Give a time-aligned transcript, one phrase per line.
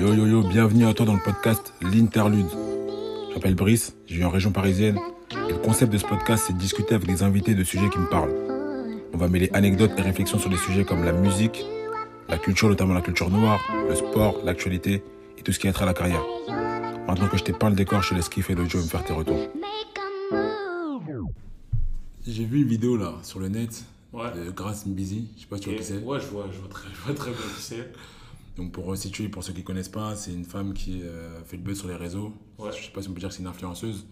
[0.00, 2.46] Yo yo yo, bienvenue à toi dans le podcast L'Interlude.
[3.28, 4.98] Je m'appelle Brice, je vis en région parisienne
[5.48, 7.98] et le concept de ce podcast c'est de discuter avec des invités de sujets qui
[7.98, 8.32] me parlent.
[9.12, 11.66] On va mêler anecdotes et réflexions sur des sujets comme la musique,
[12.30, 13.60] la culture, notamment la culture noire,
[13.90, 15.02] le sport, l'actualité
[15.36, 16.22] et tout ce qui a trait à la carrière.
[17.06, 18.88] Maintenant que je t'ai peint le décor, je te laisse kiffer le jeu et me
[18.88, 19.50] faire tes retours.
[22.26, 24.24] J'ai vu une vidéo là sur le net Ouais.
[24.34, 25.98] de Grace Mbizi, je sais pas si tu vois qui c'est.
[25.98, 27.92] Ouais, je vois, je vois très, je vois très bien qui c'est.
[28.56, 31.62] Donc pour resituer, pour ceux qui connaissent pas, c'est une femme qui euh, fait le
[31.62, 32.34] buzz sur les réseaux.
[32.58, 32.70] Ouais.
[32.76, 34.06] Je sais pas si on peut dire que c'est une influenceuse.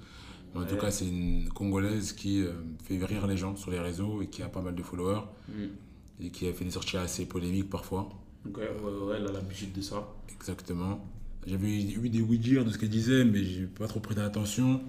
[0.55, 0.69] Mais en Ouais.
[0.69, 2.52] tout cas, c'est une Congolaise qui euh,
[2.84, 6.24] fait rire les gens sur les réseaux et qui a pas mal de followers Mm.
[6.24, 8.09] et qui a fait des sorties assez polémiques parfois.
[8.46, 8.62] Ok, ouais,
[9.06, 10.09] ouais, elle a l'habitude de ça.
[10.34, 11.05] Exactement.
[11.46, 14.80] J'avais eu des oui-dire de ce qu'elle disait, mais j'ai pas trop prêté attention.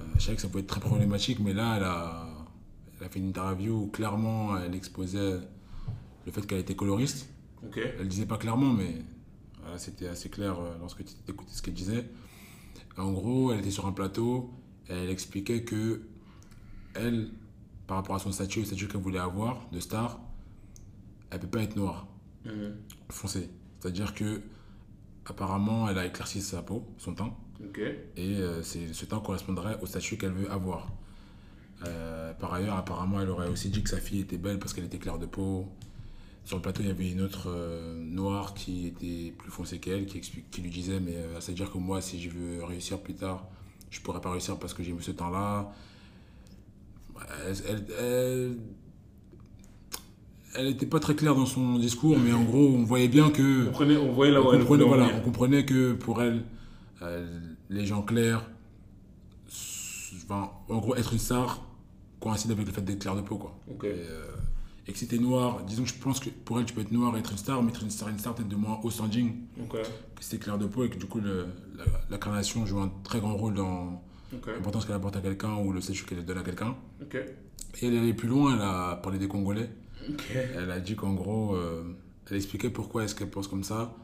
[0.00, 2.28] Euh, je savais que ça pouvait être très problématique, mais là, elle a,
[3.00, 5.38] elle a fait une interview où clairement elle exposait
[6.26, 7.28] le fait qu'elle était coloriste.
[7.98, 9.02] Elle disait pas clairement, mais
[9.62, 12.06] voilà, c'était assez clair euh, lorsque tu écoutais ce qu'elle disait.
[12.96, 14.50] En gros, elle était sur un plateau
[14.88, 16.02] et elle expliquait que
[16.94, 17.30] elle,
[17.86, 20.20] par rapport à son statut, le statut qu'elle voulait avoir de star,
[21.30, 22.06] elle peut pas être noire,
[22.44, 22.74] Mhm.
[23.10, 23.48] foncée.
[23.78, 24.40] C'est-à-dire que
[25.26, 27.34] apparemment, elle a éclairci sa peau, son teint,
[28.16, 30.90] et euh, ce teint correspondrait au statut qu'elle veut avoir.
[31.86, 34.84] Euh, par ailleurs, apparemment, elle aurait aussi dit que sa fille était belle parce qu'elle
[34.84, 35.68] était claire de peau.
[36.44, 40.06] Sur le plateau, il y avait une autre euh, noire qui était plus foncée qu'elle,
[40.06, 43.14] qui, explique, qui lui disait Mais euh, c'est-à-dire que moi, si je veux réussir plus
[43.14, 43.46] tard,
[43.90, 45.72] je pourrais pas réussir parce que j'ai mis ce temps-là.
[47.46, 48.56] Elle, elle, elle,
[50.54, 53.68] elle était pas très claire dans son discours, mais en gros, on voyait bien que
[53.68, 56.44] On, prenait, on voyait là où on elle comprenait, voilà, on que pour elle,
[57.02, 58.48] euh, les gens clairs,
[60.24, 61.62] enfin, en gros, être une star
[62.20, 63.36] coïncide avec le fait d'être clair de peau.
[63.36, 63.58] Quoi.
[63.84, 64.26] Et, euh,
[64.90, 66.90] et que si t'es noir, disons que je pense que pour elle, tu peux être
[66.90, 68.90] noir et être une star, mais être une star, une star peut-être de moins haut
[68.90, 69.76] standing Ok.
[70.16, 71.46] que t'es clair de peau et que du coup, le-
[71.78, 74.02] la, la carnation joue un très grand rôle dans
[74.46, 76.74] l'importance qu'elle apporte à quelqu'un ou le statut qu'elle donne à quelqu'un.
[77.00, 77.14] Ok.
[77.14, 79.70] Et elle est allée plus loin, elle a parlé des Congolais.
[80.56, 81.84] Elle a dit qu'en gros, euh,
[82.28, 83.94] elle expliquait pourquoi est-ce qu'elle pense comme ça.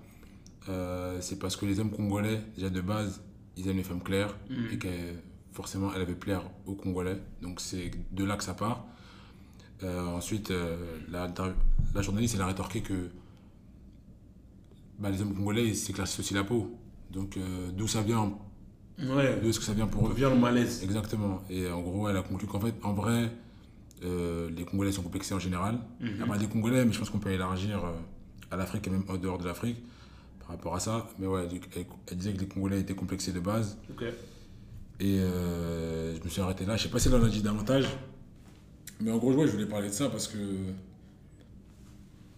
[0.68, 3.22] Euh, c'est parce que les hommes congolais, déjà de base,
[3.56, 4.66] ils aiment les femmes claires Mhm.
[4.72, 4.88] et que
[5.52, 7.18] forcément elle avait plaire aux Congolais.
[7.42, 8.84] Donc c'est de là que ça part.
[9.82, 10.76] Euh, ensuite, euh,
[11.10, 11.32] la,
[11.94, 13.10] la journaliste, elle a rétorqué que
[14.98, 16.76] bah, les hommes congolais, ils s'éclaircissent aussi la peau.
[17.10, 18.32] Donc euh, d'où ça vient?
[18.98, 19.38] Ouais.
[19.42, 20.14] D'où est-ce que ça vient pour eux?
[20.14, 20.82] vient le malaise.
[20.82, 21.42] Exactement.
[21.50, 23.30] Et en gros, elle a conclu qu'en fait, en vrai,
[24.04, 25.74] euh, les Congolais sont complexés en général.
[26.00, 26.08] Mhm.
[26.14, 27.84] Il y a pas des Congolais, mais je pense qu'on peut élargir
[28.50, 29.82] à l'Afrique et même en dehors de l'Afrique
[30.40, 31.06] par rapport à ça.
[31.18, 33.76] Mais ouais, elle, disait que les Congolais étaient complexés de base.
[34.98, 36.76] Et euh, je me suis arrêté là.
[36.76, 37.86] Je sais pas si elle en a dit davantage.
[39.00, 40.38] Mais en gros, je voulais parler de ça parce que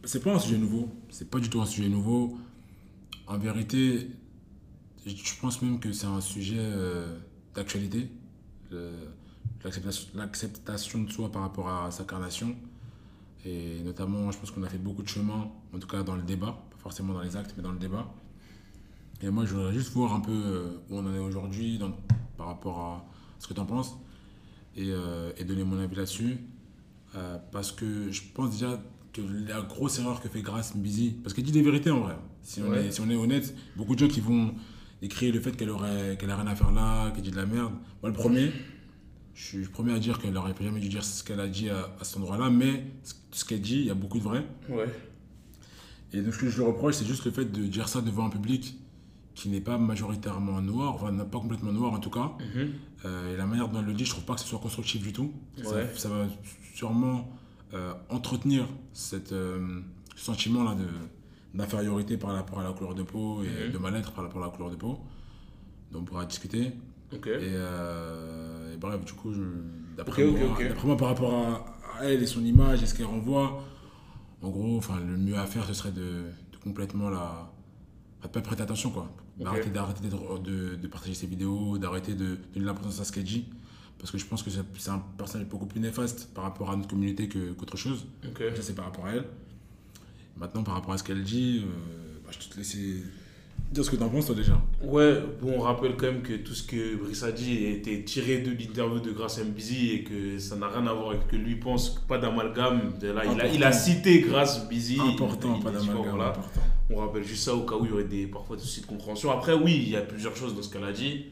[0.04, 0.88] c'est pas un sujet nouveau.
[1.10, 2.38] C'est pas du tout un sujet nouveau.
[3.26, 4.10] En vérité,
[5.06, 7.18] je pense même que c'est un sujet euh,
[7.54, 8.10] d'actualité.
[10.14, 12.54] L'acceptation- de soi par rapport à sa carnation.
[13.44, 16.22] Et notamment, je pense qu'on a fait beaucoup de chemin, en tout cas dans le
[16.22, 18.12] débat, pas forcément dans les actes, mais dans le débat.
[19.22, 21.80] Et moi, je voudrais juste voir un peu euh, où on en est aujourd'hui
[22.36, 23.04] par rapport à
[23.38, 23.96] ce que tu en penses
[24.78, 26.38] et, euh, et donner mon avis là-dessus.
[27.16, 31.34] Euh, parce que je pense déjà que la grosse erreur que fait Grace Mbizi, parce
[31.34, 32.86] qu'elle dit des vérités en vrai, si on, Ouais.
[32.86, 34.54] est, si on est honnête, beaucoup de gens qui vont
[35.02, 37.46] écrire le fait qu'elle aurait qu'elle a rien à faire là, qu'elle dit de la
[37.46, 37.72] merde.
[38.02, 38.52] Moi, le premier,
[39.34, 41.68] je suis le premier à dire qu'elle aurait jamais dû dire ce qu'elle a dit
[41.70, 42.84] à, à cet endroit-là, mais
[43.32, 44.44] ce- qu'elle dit, il y a beaucoup de vrai.
[44.68, 44.86] Ouais.
[46.12, 48.26] Et donc, ce que je lui reproche, c'est juste le fait de dire ça devant
[48.26, 48.78] un public
[49.38, 52.32] qui n'est pas majoritairement noir, enfin, pas complètement noir en tout cas.
[52.40, 52.72] Mhm.
[53.04, 55.00] Euh, et la manière dont elle le dit, je trouve pas que ce soit constructif
[55.00, 55.32] du tout.
[55.62, 55.88] Ça- Ouais.
[55.94, 56.26] Ça, va
[56.74, 57.28] sûrement
[57.74, 59.80] euh, entretenir cette, euh,
[60.16, 63.72] ce sentiment-là de- d'infériorité par rapport à la couleur de peau et Mhm.
[63.72, 64.98] de mal-être par rapport à la couleur de peau.
[65.92, 66.72] Donc, on pourra discuter.
[67.14, 67.26] Ok.
[67.28, 67.54] Et,
[68.74, 69.32] et bref, du coup,
[69.96, 73.62] d'après moi, moi, par rapport à, à elle et son image et ce qu'elle renvoie,
[74.42, 76.00] en gros, enfin, le mieux à faire, ce serait de,
[76.52, 77.52] de complètement la.
[78.32, 79.08] pas prêter attention, quoi.
[79.44, 83.24] D'arrêter d'arrêter d'être- de, de partager ses vidéos, d'arrêter de donner l'importance à ce qu'elle
[83.24, 83.44] dit.
[83.98, 86.88] Parce que je pense que c'est un personnage beaucoup plus néfaste par rapport à notre
[86.88, 88.06] communauté qu'autre chose.
[88.26, 88.42] Ok.
[88.54, 89.24] Ça, c'est par rapport à elle.
[90.36, 92.76] Maintenant, par rapport à ce qu'elle dit, euh, bah, je te laisse
[93.72, 94.60] dire ce que tu en penses, toi, déjà.
[94.82, 98.04] Ouais, bon, on rappelle quand même que tout ce que Brice a dit a été
[98.04, 101.30] tiré de l'interview de Grace Mbizi et que ça n'a rien à voir avec ce
[101.32, 102.92] que lui pense, pas d'amalgame.
[103.02, 103.48] Là, il, a, Important.
[103.52, 105.00] il a cité Grace Mbizi.
[105.00, 106.28] Important, il- pas il d'amalgame, voilà.
[106.28, 106.60] important.
[106.90, 108.86] On rappelle juste ça au cas où il y aurait des, parfois des soucis de
[108.86, 109.30] compréhension.
[109.30, 111.26] Après, oui, il y a plusieurs choses dans ce qu'elle a dit.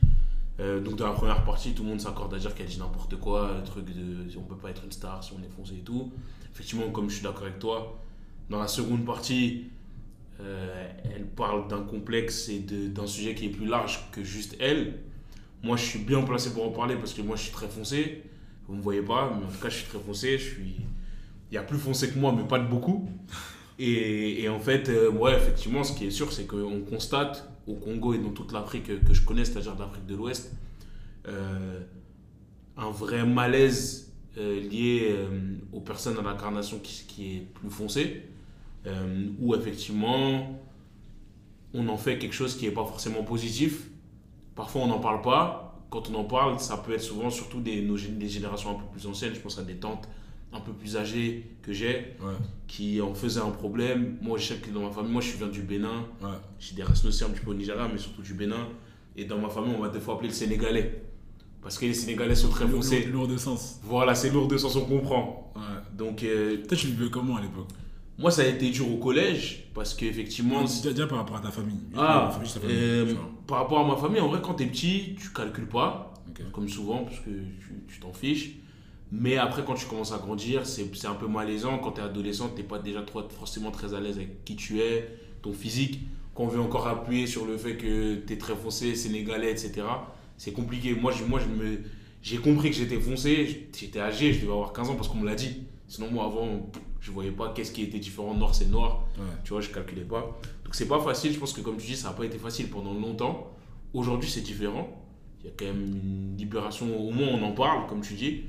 [0.60, 3.16] Euh, donc, dans la première partie, tout le monde s'accorde à dire qu'elle dit n'importe
[3.16, 5.84] quoi, le truc de on peut pas être une star si on est foncé et
[5.84, 6.12] tout.
[6.52, 7.98] Effectivement, comme je suis d'accord avec toi,
[8.48, 9.64] dans la seconde partie,
[10.40, 15.00] euh, elle parle d'un complexe et d'un sujet qui est plus large que juste elle.
[15.62, 18.22] Moi, je suis bien placé pour en parler parce que moi, je suis très foncé.
[18.66, 20.38] Vous ne me voyez pas, mais en tout cas, je suis très foncé.
[20.38, 20.76] Je suis...
[21.50, 23.08] Il y a plus foncé que moi, mais pas de beaucoup.
[23.78, 28.14] Et, en fait, euh, ouais, effectivement, ce qui est sûr, c'est qu'on constate au Congo
[28.14, 30.52] et dans toute l'Afrique que, je connais, c'est-à-dire l'Afrique de l'Ouest,
[31.28, 31.80] euh,
[32.76, 38.22] un vrai malaise euh, lié euh, aux personnes à l'incarnation qui, est plus foncée,
[39.40, 40.60] où effectivement,
[41.74, 43.88] on en fait quelque chose qui n'est pas forcément positif.
[44.54, 45.76] Parfois, on n'en parle pas.
[45.90, 48.86] Quand on en parle, ça peut être souvent surtout des, nos, des générations un peu
[48.92, 49.34] plus anciennes.
[49.34, 50.08] Je pense à des tantes
[50.52, 52.32] un peu plus âgées que j'ai, Ouais,
[52.66, 54.16] qui en faisaient un problème.
[54.22, 56.04] Moi, je sais que dans ma famille, moi, je viens du Bénin.
[56.22, 56.28] ouais.
[56.58, 58.68] J'ai des racines aussi un petit peu au Nigeria, mais surtout du Bénin.
[59.16, 61.02] Et dans ma famille, on m'a des fois appelé le Sénégalais.
[61.62, 63.04] Parce que les Sénégalais sont très foncés.
[63.06, 63.80] lourd- lourd de sens.
[63.82, 65.52] Voilà, c'est lourd de sens, on comprend.
[65.56, 65.62] Ouais.
[65.96, 67.68] Donc, euh, Toi, tu vivais comment à l'époque?
[68.18, 71.50] moi, ça a été dur au collège, parce qu'effectivement, déjà, déjà par rapport à ta
[71.50, 71.76] famille.
[71.96, 73.14] Ah, Juste ta famille, euh,
[73.46, 76.14] par rapport à ma famille, en vrai, quand t'es petit, tu calcules pas,
[76.52, 77.30] comme souvent, parce que
[77.88, 78.52] tu t'en fiches.
[79.12, 81.78] Mais après, quand tu commences à grandir, c'est c'est un peu malaisant.
[81.78, 85.08] Quand t'es adolescent, t'es pas déjà trop, forcément très à l'aise avec qui tu es,
[85.42, 86.00] ton physique.
[86.34, 89.86] Quand on veut encore appuyer sur le fait que t'es très foncé, sénégalais, etc.,
[90.36, 90.94] c'est compliqué.
[90.94, 91.80] Moi, je, moi, je me,
[92.20, 95.26] j'ai compris que j'étais foncé, j'étais âgé, je devais avoir 15 ans parce qu'on me
[95.26, 95.62] l'a dit.
[95.88, 96.68] Sinon, moi, avant,
[97.00, 98.34] je voyais pas qu'est-ce qui était différent.
[98.34, 99.06] Noir, c'est noir.
[99.16, 99.24] Ouais.
[99.44, 100.36] Tu vois, je calculais pas.
[100.64, 101.32] Donc c'est pas facile.
[101.32, 103.52] Je pense que comme tu dis, ça n'a pas été facile pendant longtemps.
[103.94, 104.88] Aujourd'hui, c'est différent.
[105.40, 106.98] Il y a quand même une libération.
[106.98, 108.42] Au moins, on en parle, comme tu dis.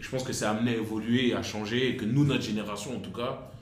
[0.00, 1.90] Et je pense que ça a amené à évoluer, à changer.
[1.90, 3.52] Et que nous, notre génération, en tout cas,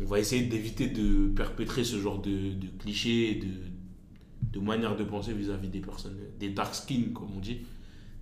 [0.00, 5.04] on va essayer d'éviter de perpétrer ce genre de, de clichés, de, de manière de
[5.04, 7.58] penser vis-à-vis des personnes, des dark skin, comme on dit.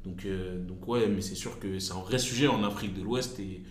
[0.04, 3.00] Donc, euh, donc ouais, mais c'est sûr que c'est un vrai sujet en Afrique de
[3.00, 3.62] l'Ouest et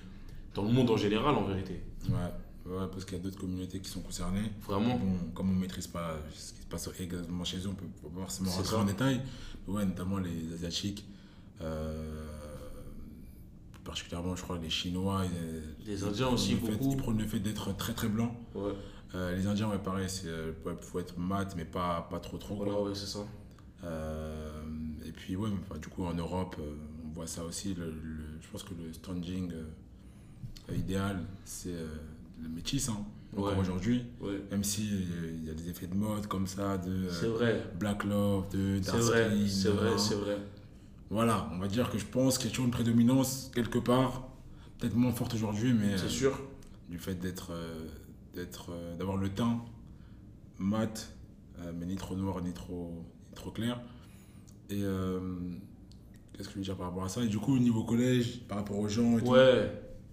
[0.56, 1.84] dans le monde en général, en vérité.
[2.10, 4.50] Ouais, ouais, parce qu'il y a d'autres communautés qui sont concernées.
[4.66, 4.98] Vraiment.
[4.98, 7.86] Bon, comme on ne maîtrise pas ce qui se passe exactement chez eux, on peut
[7.86, 9.22] pas forcément rentrer en détail.
[9.68, 11.06] Ouais, notamment les Asiatiques,
[11.62, 12.26] euh,
[13.84, 15.24] particulièrement, je crois, les Chinois.
[15.26, 16.92] ils- Les ils Indiens aussi, le fait- beaucoup.
[16.92, 18.36] Ils prônent le fait d'être très très blanc.
[18.56, 18.72] Ouais.
[19.16, 22.56] Euh, les Indiens, ouais, pareil, il faut être mat, mais pas, pas trop trop.
[22.56, 23.20] Voilà, ouais, c'est ça.
[23.84, 24.62] Euh,
[25.06, 26.74] et puis, ouais, enfin, du coup, en Europe, euh,
[27.06, 27.74] on voit ça aussi.
[27.74, 31.88] Le, le- je pense que le standing euh, idéal, c'est euh,
[32.42, 33.04] le métis, hein,
[33.36, 34.04] encore aujourd'hui.
[34.52, 37.30] Même si euh, il y a des effets de mode comme ça, de C'est euh,
[37.32, 37.64] vrai.
[37.80, 39.32] Black Love, de C'est Dark vrai.
[39.48, 39.72] C'est hein.
[39.74, 40.38] vrai, c'est vrai.
[41.12, 44.30] Voilà, on va dire que je pense qu'il y a toujours une prédominance quelque part,
[44.80, 46.40] peut-être moins forte aujourd'hui, mais C'est euh, sûr.
[46.90, 47.86] du fait d'être, euh,
[48.34, 49.60] d'être, euh, d'avoir le teint
[50.58, 51.14] mat,
[51.78, 53.80] mais ni trop noir ni trop, ni trop clair.
[54.70, 55.20] Et euh,
[56.34, 57.22] qu'est-ce que je veux dire par rapport à ça?
[57.24, 59.70] Et du coup, au niveau collège, par rapport aux gens, et tout, Ouais.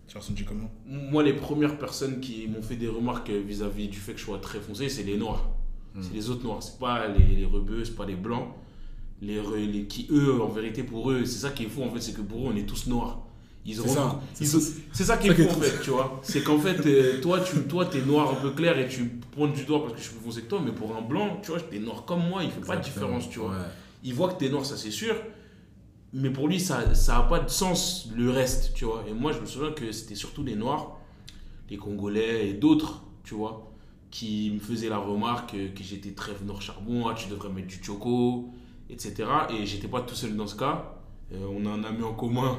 [0.09, 0.69] tu as ressenti comment?
[0.85, 4.39] Moi, les premières personnes qui m'ont fait des remarques vis-à-vis du fait que je sois
[4.41, 5.49] très foncé, c'est les noirs.
[5.95, 6.03] Hmm.
[6.03, 6.63] C'est les autres noirs.
[6.63, 8.49] C'est pas les, les rebeux, c'est pas les blancs.
[9.21, 12.01] Les, les qui, eux, en vérité, pour eux, c'est ça qui est fou, en fait,
[12.01, 13.25] c'est que pour eux, on est tous noirs.
[13.67, 14.59] Ils C'est ça, c'est ça.
[15.05, 16.21] Ça qui ça est fou, en fait, tu vois.
[16.23, 19.53] C'est qu'en fait, euh, toi, tu toi, t'es noir un peu clair et tu pointes
[19.53, 21.51] du doigt parce que je suis plus foncé que toi, mais pour un blanc, tu
[21.51, 23.51] vois, t'es noir comme moi, il fait pas de différence, tu vois.
[23.51, 23.57] ouais.
[24.05, 25.15] il voit que t'es noir, ça c'est sûr.
[26.15, 29.05] Mais pour lui, ça ça a pas de sens le reste, tu vois.
[29.07, 30.97] Et moi, je me souviens que c'était surtout les Noirs,
[31.69, 33.71] les Congolais et d'autres, tu vois,
[34.11, 37.69] qui me faisaient la remarque que, que j'étais très noir charbon, ah, tu devrais mettre
[37.69, 38.49] du choco,
[38.91, 39.15] etc.
[39.51, 40.95] Et j'étais pas tout seul dans ce cas.
[41.33, 42.59] Euh, on a un ami en commun.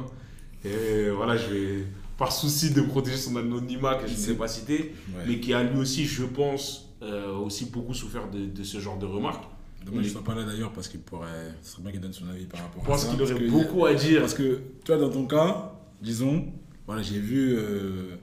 [0.66, 1.86] Et voilà, je vais,
[2.18, 5.24] par souci de protéger son anonymat, que je ne sais pas citer, Ouais.
[5.28, 8.98] mais qui a lui aussi, je pense, euh, aussi beaucoup souffert de, de ce genre
[9.00, 9.46] de remarques.
[9.86, 11.54] Dommage qu'il soit pas là d'ailleurs parce qu'il pourrait.
[11.64, 13.10] Ce serait bien qu'il donne son avis par rapport Je à pense ça.
[13.10, 14.20] qu'il parce aurait que- beaucoup à dire.
[14.20, 15.72] Parce que, toi, dans ton cas,
[16.02, 16.48] disons,
[16.86, 18.16] voilà, j'ai vu euh,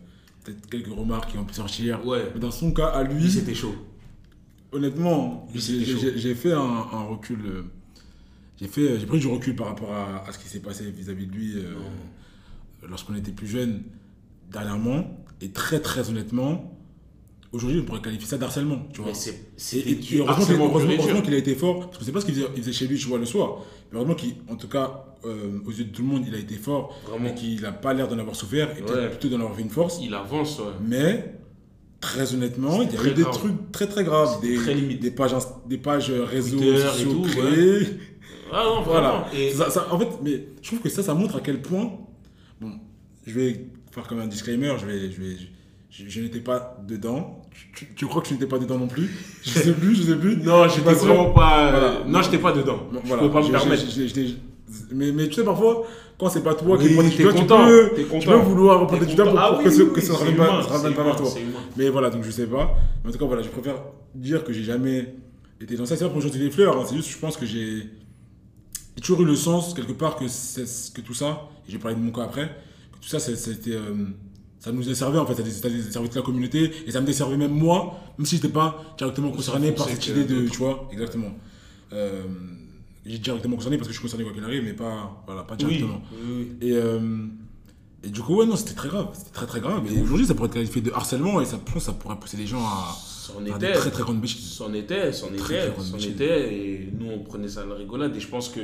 [0.44, 2.06] peut-être quelques remarques qui ont pu sortir.
[2.06, 2.30] Ouais.
[2.34, 3.74] Mais dans son cas, à lui, c'était chaud.
[4.72, 7.38] honnêtement, j'ai- fait un, un recul.
[7.46, 7.62] euh,
[8.60, 11.26] J'ai fait, j'ai pris du recul par rapport à, à ce qui s'est passé vis-à-vis
[11.26, 11.74] de lui euh,
[12.88, 13.82] lorsqu'on était plus jeune
[14.50, 15.24] dernièrement.
[15.42, 16.78] Et très, très honnêtement,
[17.52, 18.86] aujourd'hui, on pourrait qualifier ça d'harcèlement.
[18.94, 19.12] Tu vois.
[19.12, 22.46] C'est Et, heureusement, qu'il, heureusement- a été fort, parce que c'est pas ce qu'il faisait,
[22.56, 23.58] faisait chez lui, je vois le soir.
[23.92, 24.16] Mais heureusement
[24.48, 27.28] qu'en tout cas, euh, aux yeux de tout le monde, il a été fort Vraiment.
[27.28, 29.10] et qu'il n'a pas l'air d'en avoir souffert et Ouais.
[29.10, 29.98] plutôt d'en avoir fait une force.
[30.02, 30.64] Il avance, ouais.
[30.82, 31.34] Mais
[32.00, 33.34] très honnêtement, il y a eu des grave.
[33.34, 35.00] trucs très très graves, des, très limite.
[35.00, 35.34] des pages,
[35.68, 37.86] des pages réseaux sociaux tout, créées.
[38.52, 39.08] Ah non, Voilà.
[39.10, 39.24] vraiment.
[39.34, 41.92] Et Ça- ça- en fait, mais je trouve que ça, ça montre à quel point.
[42.60, 42.72] Bon,
[43.26, 44.72] je vais faire comme un disclaimer.
[44.78, 45.36] Je vais, je vais,
[45.90, 47.42] je, je n'étais pas dedans.
[47.74, 49.08] Tu, tu crois que je n'étais pas dedans non plus?
[49.42, 50.36] Je sais plus, je sais plus.
[50.42, 51.70] non, j'étais vraiment pas.
[51.70, 51.92] Voilà.
[52.06, 52.78] Non, j'étais pas dedans.
[52.92, 53.22] Bon, je voilà.
[53.22, 53.84] pouvais pas me permettre.
[54.92, 55.86] Mais, mais tu sais, parfois,
[56.18, 59.14] quand c'est pas toi Oui, qui t'es doigt, tu peux, tu peux vouloir pointer du
[59.14, 59.38] doigt pour.
[59.38, 61.30] Ah pour oui, que, ce- oui, que ça ne ramène pas, vers toi.
[61.76, 62.74] Mais voilà, donc je sais pas.
[63.04, 63.76] Mais en tout cas, voilà, je préfère
[64.14, 65.14] dire que j'ai jamais
[65.60, 65.96] été dans ça.
[65.96, 67.88] C'est pas pour jeter des fleurs, hein, c'est juste que je pense que j'ai
[68.96, 70.24] j'ai toujours eu le sens, quelque part, que,
[71.00, 72.48] tout ça, et je vais parler de mon cas après,
[72.92, 73.72] que tout ça, c'était.
[73.72, 74.06] euh,
[74.58, 77.36] ça nous desservait en fait, ça ça desservait toute la communauté, et ça me desservait
[77.36, 80.48] même moi, même si j'étais pas directement concerné par cette idée de.
[80.48, 81.30] Tu vois, exactement.
[81.92, 82.22] Euh,
[83.04, 85.54] j'ai directement concerné parce que je suis concerné quoi qu'il arrive, mais pas, voilà, pas
[85.54, 86.02] directement.
[86.12, 86.68] oui, oui.
[86.68, 87.26] Et, euh,
[88.02, 89.08] et du coup, ouais, non, c'était très grave.
[89.12, 89.84] C'était très très grave.
[89.92, 92.46] Et aujourd'hui, ça pourrait être qualifié de harcèlement et ça, je ça pourrait pousser les
[92.46, 92.96] gens à
[93.34, 93.72] C'en était.
[93.72, 94.52] très très grandes bêtises.
[94.52, 96.54] C'en était, c'en était, c'en était.
[96.54, 98.14] Et nous, on prenait ça à la rigolade.
[98.16, 98.60] Et je pense que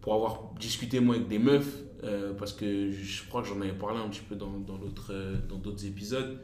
[0.00, 3.72] pour avoir discuté, moi, avec des meufs, euh, parce que je crois que j'en avais
[3.72, 6.38] parlé un petit peu dans, dans l'autre, euh, dans d'autres épisodes.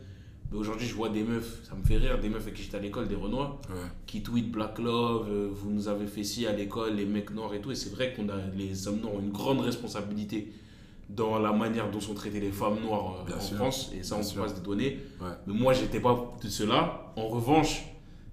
[0.50, 2.78] Mais aujourd'hui, je vois des meufs, ça me fait rire, des meufs avec qui j'étais
[2.78, 3.76] à l'école, des Renois, Ouais.
[4.06, 7.52] qui tweetent Black Love, euh, vous nous avez fait ci à l'école, les mecs noirs
[7.52, 7.70] et tout.
[7.70, 10.50] Et c'est vrai qu'on a, les hommes noirs ont une grande responsabilité
[11.08, 13.56] dans la manière dont sont traitées les femmes noires euh, Bien en sûr.
[13.56, 13.92] France.
[13.98, 14.42] Et ça, on sûr.
[14.42, 14.98] passe des données.
[15.20, 15.28] Ouais.
[15.46, 17.12] Mais moi, j'étais pas de cela.
[17.16, 17.82] En revanche,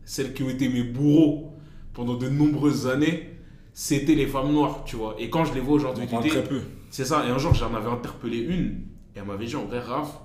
[0.03, 1.53] celles qui ont été mes bourreaux
[1.93, 3.29] pendant de nombreuses années,
[3.73, 5.15] c'était les femmes noires, tu vois.
[5.19, 6.61] Et quand je les vois aujourd'hui, très peu.
[6.89, 7.25] c'est ça.
[7.25, 8.83] Et un jour, j'en avais interpellé une.
[9.15, 10.19] Et elle m'avait dit, en vrai, Raph,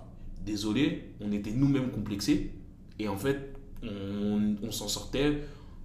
[0.44, 2.52] désolé, on était nous-mêmes complexés.
[2.98, 5.38] Et en fait, on, on s'en sortait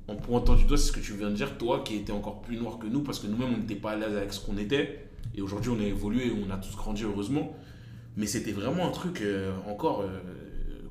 [0.07, 2.41] en pointant du doigt, c'est ce que tu viens de dire, toi qui étais encore
[2.41, 4.57] plus noir que nous, parce que nous-mêmes, on n'était pas à l'aise avec ce qu'on
[4.57, 5.04] était.
[5.34, 7.55] Et aujourd'hui, on a évolué, on a tous grandi, heureusement.
[8.17, 10.20] Mais c'était vraiment un truc, euh, encore, euh,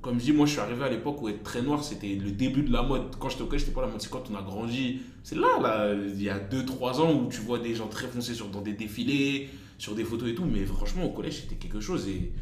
[0.03, 2.31] comme je dis, moi, je suis arrivé à l'époque où être très noir, c'était le
[2.31, 3.17] début de la mode.
[3.19, 5.01] Quand j'étais au collège, c'était pas la mode, c'est quand on a grandi.
[5.23, 8.35] C'est là, là, il y a 2-3 ans, où tu vois des gens très foncés
[8.35, 9.49] sur, dans des défilés,
[9.79, 10.45] sur des photos et tout.
[10.45, 12.07] Mais franchement, au collège, c'était quelque chose.
[12.09, 12.33] Et,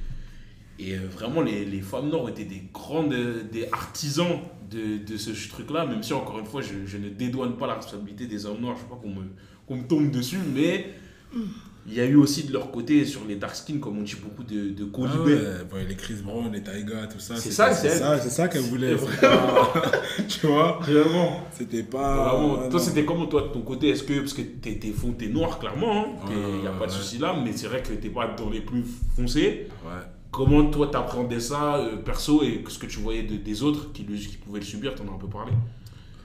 [0.95, 3.15] euh, vraiment, les, les femmes noires étaient des grandes,
[3.53, 7.69] des artisans de, de ce truc-là, même si, encore une fois, je, ne dédouane pas
[7.69, 8.77] la responsabilité des hommes noirs.
[8.77, 9.27] Je ne veux pas qu'on me,
[9.69, 10.95] qu'on me tombe dessus, mais
[11.87, 14.15] il y a eu aussi de leur côté, sur les dark skins, comme on dit
[14.23, 15.35] beaucoup, de, de Ah colibés.
[15.35, 17.35] ouais, ouais, les Chris Brown, les Taiga, tout ça.
[17.37, 18.95] C'est ça, c'est ça, c'est ça qu'elle voulait.
[18.97, 19.73] Pas-
[20.29, 21.41] tu vois Vraiment.
[21.53, 22.29] C'était pas.
[22.35, 22.57] Vraiment.
[22.63, 22.69] non.
[22.71, 23.89] Toi, c'était comment, toi, de ton côté?
[23.91, 26.87] Est-ce que, parce que t'es, t'es, fond- t'es noir, clairement, il Ouais, n'y a pas
[26.87, 26.97] de ouais.
[26.99, 28.85] souci là, mais c'est vrai que t'es pas dans les plus
[29.17, 29.67] foncés.
[29.85, 29.91] Ouais.
[30.31, 34.05] Comment, toi, t'appréhendais ça, euh, perso, et ce que tu voyais de- des autres qui,
[34.05, 34.95] le- qui pouvaient le subir?
[34.95, 35.53] T'en as un peu parlé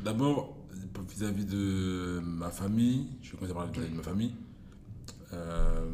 [0.03, 0.55] D'abord,
[1.17, 4.31] vis-à-vis de ma famille, je vais commencer par vis-à-vis de ma famille.
[5.33, 5.85] Euh,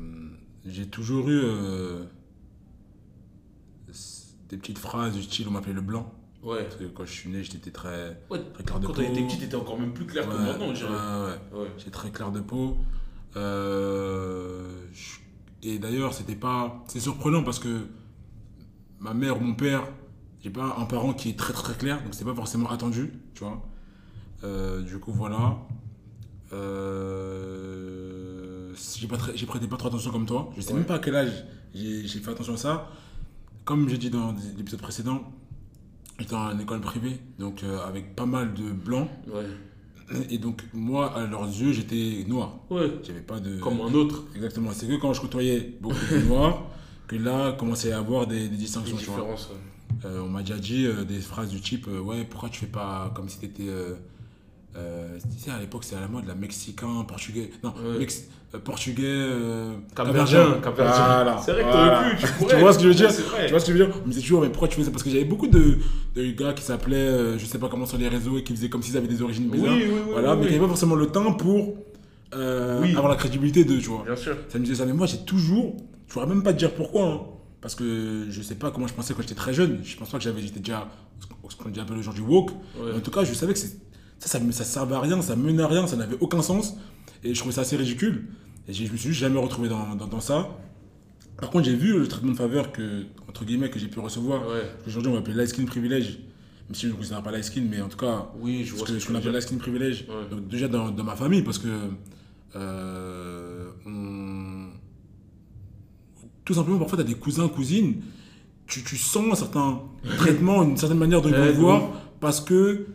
[0.65, 2.03] j'ai toujours eu euh,
[4.49, 6.11] des petites phrases du style on m'appelait le blanc.
[6.43, 6.63] Ouais.
[6.63, 9.01] Parce que quand je suis né, j'étais très, Ouais, très clair de Quand peau.
[9.01, 10.89] t'étais petit, t'étais encore même plus clair que maintenant, dirait.
[10.89, 11.67] ouais, ouais.
[11.77, 12.77] J'étais très clair de peau.
[13.35, 15.19] Euh, je-
[15.67, 16.83] et d'ailleurs, c'était pas.
[16.87, 17.87] C'est surprenant parce que
[18.99, 19.87] ma mère ou mon père,
[20.41, 23.13] j'ai pas un parent qui est très très, très clair, donc c'est pas forcément attendu,
[23.33, 23.61] tu vois.
[24.43, 25.57] Euh, du coup, voilà.
[26.51, 27.82] Euh,
[28.99, 30.51] j'ai pas très- j'ai prêté pas trop attention comme toi.
[30.55, 30.77] Je sais Ouais.
[30.77, 32.89] même pas à quel âge j'ai fait attention à ça.
[33.65, 35.23] Comme j'ai dit dans l'épisode précédent,
[36.19, 39.07] j'étais en école privée, donc euh, avec pas mal de blancs.
[39.27, 39.45] Ouais.
[40.29, 42.59] Et donc, moi, à leurs yeux, j'étais noir.
[42.69, 42.91] Ouais.
[43.03, 43.57] J'avais pas de.
[43.59, 44.25] Comme un autre.
[44.35, 44.71] Exactement.
[44.73, 46.63] C'est que quand je côtoyais beaucoup de noirs,
[47.07, 48.95] que là, commençait à avoir des, des Des distinctions.
[48.97, 49.15] vois.
[49.15, 49.49] différences.
[49.49, 49.55] ouais.
[50.05, 53.11] Euh, on m'a déjà dit euh, des phrases du type Ouais, pourquoi tu fais pas
[53.15, 53.69] comme si t'étais.
[54.73, 57.51] Tu sais, à l'époque, c'était à la mode, la mexicain, portugais.
[57.63, 57.99] Non, Ouais.
[57.99, 58.27] Mex-
[58.59, 59.03] portugais.
[59.05, 60.59] Euh, Capverdien.
[60.75, 61.99] Voilà, C'est vrai que voilà.
[62.03, 62.59] t'aurais pu, tu Tu pourrais.
[62.59, 63.09] vois ce que je veux dire.
[63.09, 64.83] Tu vois ce que je veux dire On me disait toujours, mais pourquoi tu fais
[64.83, 64.91] ça?
[64.91, 65.77] Parce que j'avais beaucoup de,
[66.15, 68.69] de gars qui s'appelaient, euh, je sais pas comment sur les réseaux, et qui faisaient
[68.69, 69.73] comme s'ils avaient des origines bizarres.
[69.73, 69.99] oui, oui.
[70.11, 71.75] voilà, oui, mais qui n'avaient pas forcément le temps pour
[72.35, 72.91] euh, Oui.
[72.91, 74.03] avoir la crédibilité de, tu vois.
[74.05, 74.35] Bien sûr.
[74.49, 75.75] Ça me disait ça, mais moi j'ai toujours,
[76.07, 77.19] je pourrais même pas te dire pourquoi, hein,
[77.61, 79.79] parce que je sais pas comment je pensais quand j'étais très jeune.
[79.83, 80.87] Je pense pas que j'avais, j'étais déjà
[81.49, 82.51] ce qu'on dit un peu aujourd'hui woke.
[82.51, 82.55] Ouais.
[82.91, 83.67] Mais En tout cas, je savais que ça,
[84.19, 86.75] ça, me- ça servait à rien, ça menait à rien, ça n'avait aucun sens,
[87.23, 88.25] et je trouvais ça assez ridicule.
[88.67, 90.49] Et je me suis jamais retrouvé dans, dans, dans ça.
[91.39, 94.47] Par contre, j'ai vu le traitement de faveur que, entre guillemets, que j'ai pu recevoir.
[94.47, 94.61] Ouais.
[94.87, 96.19] Aujourd'hui, on m'appelle light skin privilège.
[96.69, 98.77] Même si je ne considère pas light skin, mais en tout cas, Oui, je ce
[98.77, 100.05] vois que- ce ce que qu'on appelle light skin privilège.
[100.07, 100.29] Ouais.
[100.31, 101.67] Donc, déjà dans, dans ma famille, parce que
[102.55, 104.69] euh, on-
[106.45, 108.01] tout simplement, parfois, tu as des cousins, cousines,
[108.67, 109.81] tu, tu sens un certain
[110.17, 111.89] traitement, une certaine manière de Ouais, voir,
[112.19, 112.85] parce que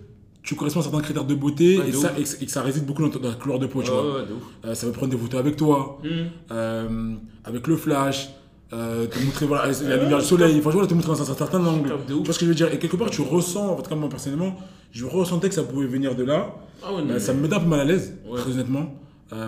[0.49, 2.19] tu corresponds à certains critères de beauté Ouais, et, de ça, ouf.
[2.19, 3.91] et, que- et que ça réside beaucoup dans, ta- dans la couleur de peau, tu
[3.91, 4.03] vois.
[4.21, 4.43] ouais, de ouf.
[4.65, 6.11] Euh, ça va prendre des photos avec toi, Hum.
[6.51, 7.15] euh,
[7.45, 8.31] avec le flash,
[8.73, 11.93] euh, te montrer voilà, la lumière du soleil, franchement, te montrer dans un certain angle.
[12.07, 12.73] Tu vois ce que je veux dire?
[12.73, 14.57] Et quelque part, tu ressens, en tout cas moi personnellement,
[14.91, 16.55] je ressentais que ça pouvait venir de là.
[16.83, 18.95] Ah ouais, non, mais- ça me mettait un peu mal à l'aise, très honnêtement,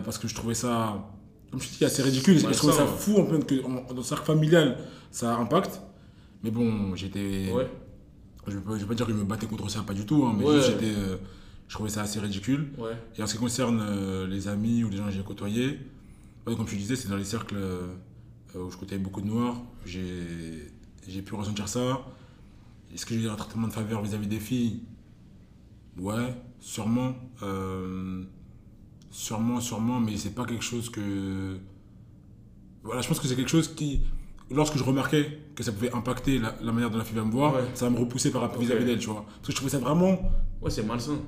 [0.04, 1.02] parce que je trouvais ça,
[1.50, 2.38] comme je te dis, assez ridicule.
[2.38, 4.76] Je trouvais ça, fou, en fait, que en- dans le cercle familial,
[5.10, 5.80] ça impacte.
[6.44, 7.46] Mais bon, j'étais.
[8.46, 10.34] Je ne vais pas dire que je me battais contre ça, pas du tout, hein,
[10.36, 10.60] mais Ouais.
[10.62, 11.16] j'étais, euh,
[11.68, 12.70] je trouvais ça assez ridicule.
[12.78, 12.92] Ouais.
[13.16, 15.78] Et en ce qui concerne euh, les amis ou les gens que j'ai côtoyés,
[16.44, 17.86] comme tu disais, c'est dans les cercles euh,
[18.54, 19.60] où je côtoyais beaucoup de noirs.
[19.86, 22.00] J'ai pu ressentir ça.
[22.94, 24.80] Est-ce que j'ai eu un traitement de faveur vis-à-vis des filles?
[25.98, 27.14] Ouais, sûrement.
[27.42, 28.22] Euh,
[29.10, 31.58] sûrement, sûrement, mais c'est pas quelque chose que.
[32.82, 34.00] Voilà, je pense que c'est quelque chose qui.
[34.52, 37.30] Lorsque je remarquais que ça pouvait impacter la, la manière dont la fille va me
[37.30, 37.60] voir, Ouais.
[37.74, 39.24] ça va me repousser par rapport vis-à-vis d'elle, tu vois.
[39.26, 40.18] Parce que je trouvais ça vraiment.
[40.60, 41.18] Ouais, c'est malsain.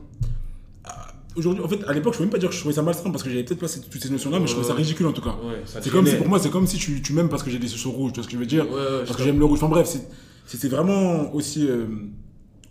[1.34, 3.10] Aujourd'hui, en fait, à l'époque, je peux même pas dire que je trouvais ça malsain
[3.10, 5.12] parce que j'avais peut-être pas ces- toutes ces notions-là, mais je trouvais ça ridicule en
[5.12, 5.30] tout cas.
[5.42, 7.58] Ouais, C'est comme si, pour moi, c'est comme si tu, tu m'aimes parce que j'ai
[7.58, 8.68] des cheveux rouges, tu vois ce que je veux dire?
[8.70, 9.58] Ouais, ouais, Parce que j'aime le rouge.
[9.62, 9.96] Enfin bref,
[10.44, 11.86] c'était vraiment aussi, euh,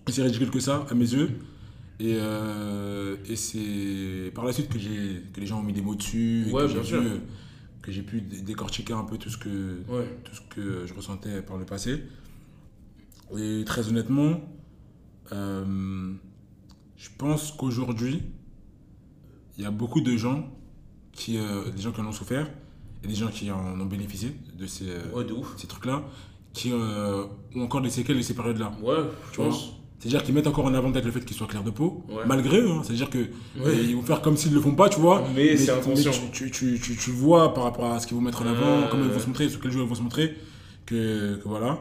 [0.08, 1.29] aussi ridicule que ça, à mes yeux.
[2.00, 5.81] Et, euh, et c'est par la suite que, j'ai, que les gens ont mis des
[5.81, 6.98] mots dessus, et Ouais, que, bien sûr.
[7.01, 7.17] euh,
[7.82, 10.08] que j'ai pu dé- décortiquer un peu tout ce, que, Ouais.
[10.24, 12.04] tout ce que je ressentais par le passé.
[13.38, 14.42] Et très honnêtement,
[15.32, 16.14] euh,
[16.98, 18.22] je pense qu'aujourd'hui,
[19.58, 20.50] il y a beaucoup de gens
[21.12, 22.50] qui, euh, des gens qui en ont souffert
[23.04, 25.56] et des gens qui en ont bénéficié de ces, Ouais, de ouf.
[25.58, 26.04] ces trucs-là,
[26.54, 28.74] qui euh, ont encore des séquelles de ces périodes-là.
[28.82, 28.96] Ouais,
[29.32, 29.46] je vois?
[29.50, 29.74] pense.
[30.01, 32.24] C'est-à-dire qu'ils mettent encore en avant peut-être le fait qu'ils soient clairs de peau, Ouais.
[32.25, 32.70] malgré eux.
[32.72, 32.81] hein.
[32.84, 33.29] C'est-à-dire Ouais.
[33.67, 35.24] euh, vont faire comme s'ils le font pas, tu vois.
[35.36, 36.12] Mais c'est inconscient.
[36.34, 38.88] tu, tu, tu, tu, tu vois par rapport à ce qu'ils vont mettre en avant,
[38.89, 40.36] comment ils vont se montrer, sur quel jour ils vont se montrer,
[40.88, 41.79] que, que voilà.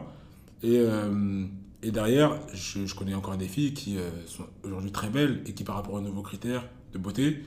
[0.63, 1.45] Et, euh,
[1.83, 5.53] et derrière, je, je connais encore des filles qui euh, sont aujourd'hui très belles et
[5.53, 6.63] qui, par rapport aux nouveaux critères
[6.93, 7.41] de beauté,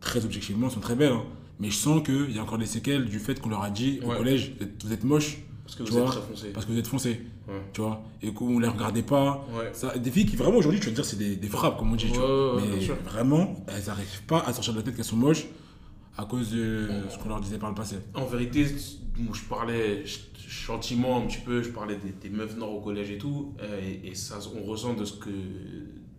[0.00, 1.12] très objectivement, sont très belles.
[1.12, 1.22] hein.
[1.60, 4.00] Mais je sens qu'il y a encore des séquelles du fait qu'on leur a dit
[4.04, 4.16] au Ouais.
[4.16, 6.48] collège, vous êtes, vous êtes moche Parce que vous êtes vois, très foncé.
[6.48, 7.54] parce que vous êtes foncé, Ouais.
[7.74, 9.46] tu vois, et qu'on ne les regardait pas.
[9.54, 9.68] Ouais.
[9.74, 11.96] Ça, des filles qui vraiment aujourd'hui, tu vas dire, c'est des, des frappes, comme on
[11.96, 12.58] dit, tu vois.
[12.58, 12.78] mais
[13.10, 15.44] vraiment, elles n'arrivent pas à sortir de la tête qu'elles sont moches
[16.16, 17.96] à cause de ce qu'on leur disait par le passé.
[18.14, 20.04] En vérité, je parlais
[20.48, 23.78] gentiment un petit peu, je parlais des, des meufs nord au collège et tout, euh,
[24.02, 25.28] et, et ça, on ressent de ce que,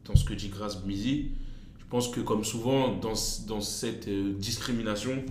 [0.05, 1.31] dans ce que dit Grace Mizi.
[1.79, 3.13] Je pense que, comme souvent, dans,
[3.47, 5.23] dans cette euh, discrimination,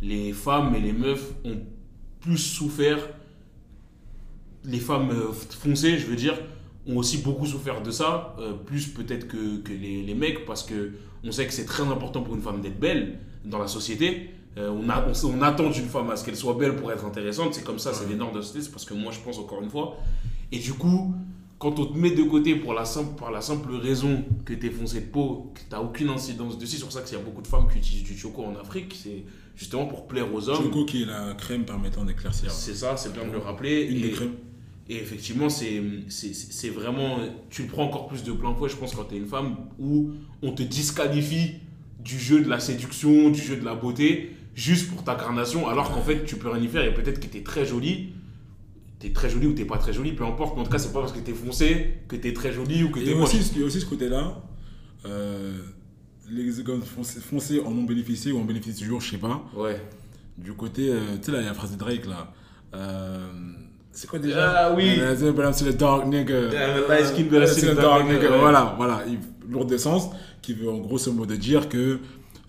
[0.00, 1.58] les femmes et les meufs ont
[2.20, 2.98] plus souffert.
[4.64, 6.34] Les femmes euh, foncées, je veux dire,
[6.86, 10.62] ont aussi beaucoup souffert de ça, euh, plus peut-être que, que les, les mecs, parce
[10.62, 10.92] que
[11.24, 14.30] on sait que c'est très important pour une femme d'être belle dans la société.
[14.56, 17.04] Euh, on, a, on, on attend d'une femme à ce qu'elle soit belle pour être
[17.04, 17.54] intéressante.
[17.54, 18.64] C'est comme ça, c'est les normes de la société.
[18.64, 19.96] C'est parce que moi, je pense encore une fois.
[20.50, 21.14] Et du coup,
[21.58, 24.66] quand on te met de côté pour la simple, par la simple raison que tu
[24.66, 27.20] es foncé de peau, que tu n'as aucune incidence dessus, c'est pour ça qu'il y
[27.20, 28.96] a beaucoup de femmes qui utilisent du choco en Afrique.
[29.00, 29.24] C'est
[29.56, 30.62] justement pour plaire aux hommes.
[30.64, 32.50] Choco qui est la crème permettant d'éclaircir.
[32.50, 33.82] C'est ça, c'est bien de le rappeler.
[33.82, 34.34] Une des Et- crèmes.
[34.88, 37.18] Et effectivement, c'est c'est- c'est vraiment.
[37.50, 39.56] Tu le prends encore plus de plein fouet, je pense, quand tu es une femme,
[39.78, 40.10] où
[40.42, 41.54] on te disqualifie
[42.02, 45.92] du jeu de la séduction, du jeu de la beauté, juste pour ta carnation, alors
[45.92, 46.84] qu'en fait, tu peux rien y faire.
[46.84, 48.14] Et peut-être que tu es très jolie.
[48.98, 50.54] T'es très jolie ou t'es pas très jolie, peu importe.
[50.56, 52.90] Mais en tout cas, c'est pas parce que t'es foncé que t'es très jolie ou
[52.90, 53.30] que t'es moche.
[53.54, 54.42] il y a aussi ce côté-là,
[55.06, 55.56] euh,
[56.30, 59.44] les hexagones foncés, foncés en ont bénéficié ou en bénéficient toujours, je sais pas.
[59.54, 59.80] Ouais.
[60.36, 62.32] Du côté, euh, tu sais, là, il y a la phrase de Drake, là.
[62.74, 63.30] Euh,
[63.98, 64.50] c'est quoi déjà?
[64.68, 64.98] Ah oui.
[65.00, 65.16] Euh,
[65.52, 66.34] c'est- a dark nigga.
[66.34, 68.38] I'm a light skin, but I'm Euh, still still a a dark nigga.
[68.38, 69.04] Voilà, voilà.
[69.08, 69.18] Il-
[69.50, 70.10] Lourd de sens,
[70.42, 71.98] qui veut en grosso modo dire que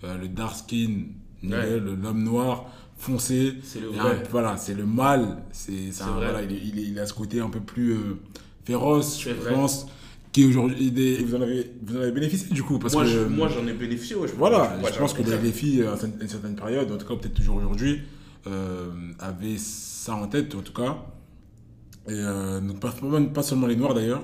[0.04, 1.04] euh, le dark skin,
[1.42, 2.66] le- l'homme noir,
[2.98, 4.22] foncé, C'est le vrai.
[4.30, 5.38] voilà, c'est le mal.
[5.50, 8.18] C'est c'est C'est voilà, il, a ce côté un peu plus euh,
[8.66, 9.86] féroce, je C'est pense,
[10.30, 10.92] qui aujourd'hui,
[11.24, 13.66] vous en avez, vous en avez bénéficié du coup, parce Moi, que je- moi, j'en
[13.66, 14.14] ai bénéficié.
[14.36, 17.34] Voilà, je- pense que les, les filles, à une certaine période, en tout cas peut-être
[17.34, 18.02] toujours aujourd'hui,
[18.46, 20.98] euh, avaient ça en tête, en tout cas.
[22.10, 22.92] Et euh, donc pas,
[23.34, 24.22] pas seulement les noirs d'ailleurs.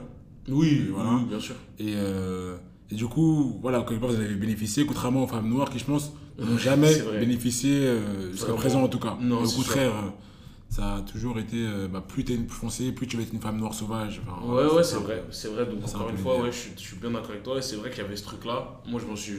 [0.49, 1.11] Oui, Voilà.
[1.15, 1.55] oui, bien sûr.
[1.79, 2.57] Et, euh,
[2.91, 5.85] et du coup, voilà, quelque part, vous avez bénéficié, contrairement aux femmes noires qui, je
[5.85, 9.17] pense, n'ont jamais bénéficié euh, jusqu'à présent, en tout cas.
[9.21, 9.93] Non, au contraire,
[10.69, 13.73] ça a toujours été, bah, plus t'es foncé, plus tu vas être une femme noire
[13.75, 14.21] sauvage.
[14.27, 15.25] Enfin, Ouais, ouais, c'est vrai.
[15.31, 15.65] C'est vrai.
[15.67, 17.59] Donc, encore un une fois, ouais, je, suis- je suis bien d'accord avec toi.
[17.59, 18.81] Et c'est vrai qu'il y avait ce truc-là.
[18.89, 19.35] Moi, je m'en suis.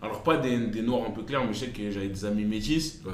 [0.00, 2.44] Alors, pas des, des noirs un peu clairs, mais je sais que j'avais des amis
[2.44, 3.00] métis.
[3.06, 3.12] Ouais.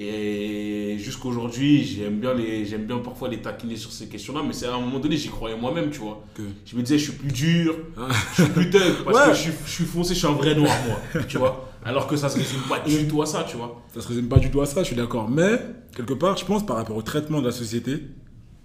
[0.00, 4.42] Et jusqu'aujourd'hui, j'aime bien, les, j'aime bien parfois les taquiner sur ces questions-là.
[4.46, 6.22] Mais c'est à un moment donné, j'y croyais moi-même, tu vois.
[6.34, 8.06] Que- Je me disais, je suis plus dur, Ah.
[8.36, 8.80] je suis plus thug.
[9.04, 9.32] Parce Ouais.
[9.32, 11.22] que je suis, je suis foncé, je suis un vrai noir, moi.
[11.28, 11.68] Tu vois.
[11.84, 13.82] Alors que ça se résume pas du tout à ça, tu vois.
[13.92, 15.28] Ça se résume pas du tout à ça, je suis d'accord.
[15.28, 15.58] Mais,
[15.96, 17.98] quelque part, je pense par rapport au traitement de la société,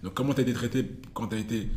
[0.04, 1.68] donc comment tu as été traité quand tu as été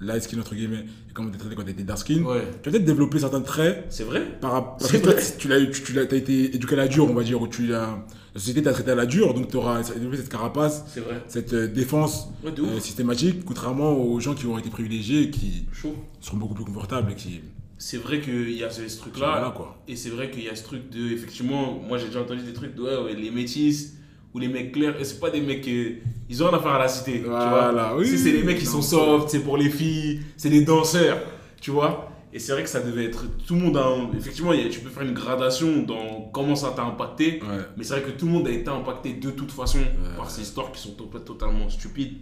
[0.00, 2.42] light skin, entre guillemets, et comment as été traité quand as été dark skin, Ouais.
[2.62, 4.76] tu as peut-être développé certains traits C'est vrai par rapport.
[4.78, 7.22] Parce que toi, tu, l'as tu, tu t'as été éduqué à la dure, on va
[7.24, 7.98] dire, ou tu l'as.
[8.34, 11.22] La société t'a traité à la dure, donc tu auras développé cette carapace, vrai.
[11.26, 15.64] cette euh, défense Ouais, euh, systématique, contrairement aux gens qui ont été privilégiés et qui
[15.72, 15.94] Chaud.
[16.20, 17.40] sont beaucoup plus confortables et qui.
[17.78, 18.82] C'est vrai qu'il y a ce.
[19.16, 19.82] Voilà, quoi.
[19.88, 21.12] Et c'est vrai qu'il y a ce truc de.
[21.12, 23.94] Effectivement, moi j'ai déjà entendu des trucs de ouais, ouais, les métis
[24.34, 25.00] ou les mecs clairs.
[25.00, 25.66] Et c'est pas des mecs.
[25.68, 25.96] euh,
[26.28, 27.20] ils ont rien à faire à la cité.
[27.20, 30.20] tu Voilà, vois oui, Si c'est les mecs qui sont soft, c'est pour les filles,
[30.36, 31.18] c'est des danseurs.
[31.60, 33.24] Tu vois Et c'est vrai que ça devait être.
[33.46, 33.86] Tout le monde a.
[33.86, 37.40] un- Effectivement, tu peux faire une gradation dans comment ça t'a impacté.
[37.42, 37.62] Ouais.
[37.76, 39.78] Mais c'est vrai que tout le monde a été impacté de toute façon
[40.16, 42.18] par ces histoires qui sont to- totalement stupides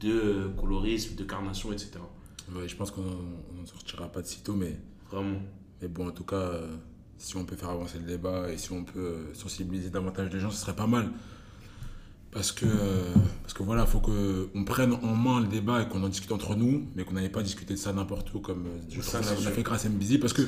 [0.00, 1.90] de euh, colorisme, de carnation, etc.
[2.56, 4.74] Ouais, je pense qu'on n'en sortira pas de sitôt, mais,
[5.10, 5.38] Vraiment.
[5.80, 6.66] mais bon, en tout cas, euh,
[7.18, 10.38] si on peut faire avancer le débat et si on peut euh, sensibiliser davantage de
[10.40, 11.08] gens, ce serait pas mal.
[12.32, 15.88] Parce que, euh, parce que voilà, il faut qu'on prenne en main le débat et
[15.88, 18.64] qu'on en discute entre nous, mais qu'on n'aille pas discuter de ça n'importe où comme
[18.66, 20.18] euh, je Ça, qu'on a fait grâce à MBZ.
[20.18, 20.42] Parce que,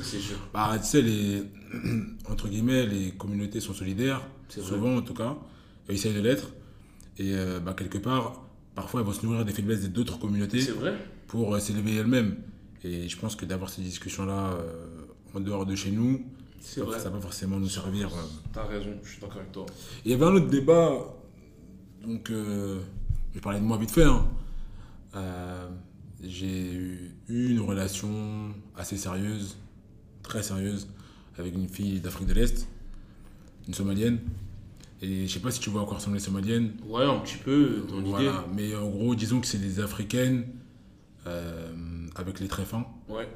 [0.51, 1.43] bah, tu sais, les,
[2.29, 4.21] entre guillemets, les communautés sont solidaires,
[4.57, 4.65] vrai.
[4.65, 5.37] souvent en tout cas,
[5.87, 6.49] et essayent de l'être.
[7.19, 8.41] Et euh, bah, quelque part,
[8.73, 10.95] parfois, elles vont se nourrir des faiblesses d'autres communautés vrai.
[11.27, 12.37] pour euh, s'élever elles-mêmes.
[12.83, 16.25] Et je pense que d'avoir ces discussions-là euh, en dehors de chez nous,
[16.59, 16.97] ça vrai.
[16.97, 18.07] va pas forcément nous servir.
[18.07, 18.21] euh.
[18.53, 19.65] T'as raison, je suis d'accord avec toi.
[20.03, 20.91] Il y avait un autre débat,
[22.07, 22.79] donc euh,
[23.31, 24.03] je vais parler de moi vite fait.
[24.03, 24.25] hein.
[25.15, 25.67] Euh,
[26.23, 26.71] J'ai
[27.29, 29.57] eu une relation assez sérieuse,
[30.23, 30.87] très sérieuse,
[31.37, 32.67] avec une fille d'Afrique de l'Est,
[33.67, 34.19] une Somalienne.
[35.01, 36.71] Et je sais pas si tu vois à quoi ressemblent les Somaliennes.
[36.87, 38.09] Ouais, un petit peu dans l'idée.
[38.11, 38.45] Voilà.
[38.53, 40.45] Mais en gros, disons que c'est des Africaines
[41.27, 41.73] euh,
[42.15, 42.87] avec les traits fins.
[43.09, 43.27] Ouais,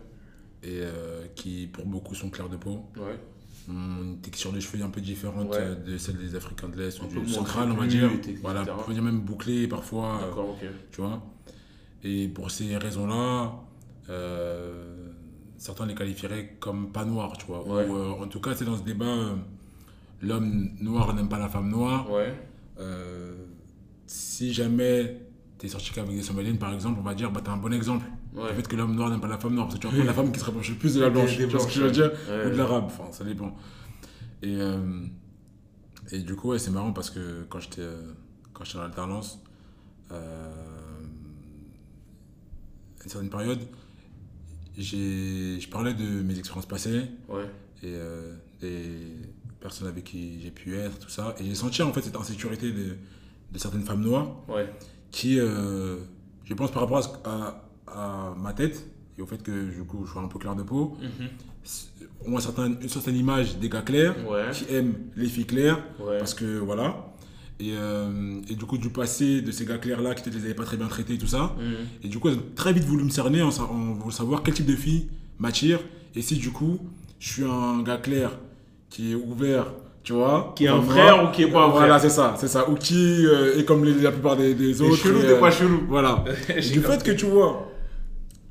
[0.63, 2.85] et euh, qui pour beaucoup sont clairs de peau.
[2.97, 3.19] ouais.
[3.69, 5.57] Une texture de cheveux un peu différente Ouais.
[5.59, 8.09] euh, de celle des Africains de l'Est ou du central, on va dire.
[8.41, 10.67] Voilà, on peut dire même bouclé parfois, euh, D'accord, ok.
[10.91, 11.21] tu vois.
[12.03, 13.53] Et pour ces raisons-là,
[14.09, 15.09] euh,
[15.57, 17.61] certains les qualifieraient comme pas noirs, tu vois.
[17.67, 17.87] Ouais.
[17.87, 19.35] Ou euh, en tout cas, c'est dans ce débat, euh,
[20.23, 22.09] l'homme noir n'aime pas la femme noire.
[22.09, 22.33] Ouais,
[24.07, 25.21] si jamais
[25.59, 27.57] tu es sorti qu'avec des Somaliennes, par exemple, on va dire, bah, tu as un
[27.57, 28.05] bon exemple.
[28.35, 28.49] Ouais.
[28.49, 30.13] Le fait que l'homme noir n'aime pas la femme noire, parce que tu prendre la
[30.13, 31.35] femme qui se rapproche le plus de la blanche.
[31.37, 32.11] Tu vois ce que je veux dire.
[32.45, 33.55] Ou de l'arabe, enfin, ça dépend.
[34.41, 35.05] Et, euh,
[36.11, 38.13] et du coup, ouais, c'est marrant parce que quand j'étais euh,
[38.53, 39.39] quand j'étais en alternance,
[40.11, 40.51] euh,
[42.99, 43.59] à une certaine période,
[44.77, 47.43] j'ai- je parlais de mes expériences passées Ouais,
[47.83, 49.13] et euh, des
[49.59, 51.35] personnes avec qui j'ai pu être, tout ça.
[51.39, 52.95] Et j'ai senti en fait cette insécurité de,
[53.51, 54.69] de certaines femmes noires ouais.
[55.11, 55.97] qui, euh,
[56.45, 60.11] je pense par rapport à- à ma tête et au fait que du coup je
[60.11, 61.27] suis un peu clair de peau, Mhm.
[62.33, 65.79] ont un certain, une certaine image des gars clairs Ouais, qui aiment les filles claires
[65.99, 66.17] ouais.
[66.17, 67.05] parce que voilà.
[67.61, 70.53] Et, euh, et du coup, du passé de ces gars clairs-là qui peut-être les avaient
[70.53, 71.55] pas très bien traités et tout ça.
[71.59, 71.73] Mhm.
[72.03, 74.65] Et du coup, elles ont très vite voulu me cerner en, voulant savoir quel type
[74.65, 75.79] de fille m'attire.
[76.15, 76.79] Et si du coup,
[77.19, 78.31] je suis un gars clair
[78.89, 79.73] qui est ouvert,
[80.03, 80.53] tu vois.
[80.55, 81.25] Qui est un frère moi.
[81.29, 82.69] ou qui est pas un Voilà, frère c'est ça, c'est ça.
[82.69, 84.95] Ou qui euh, est comme les- la plupart des, autres.
[84.95, 85.81] chelou, t'es euh, pas chelou.
[85.89, 86.23] Voilà.
[86.71, 87.68] Du fait que tu vois,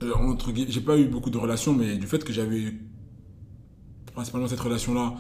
[0.03, 2.81] euh, entre j'ai pas eu beaucoup de relations, mais du fait que j'avais eu
[4.15, 5.15] principalement cette relation-là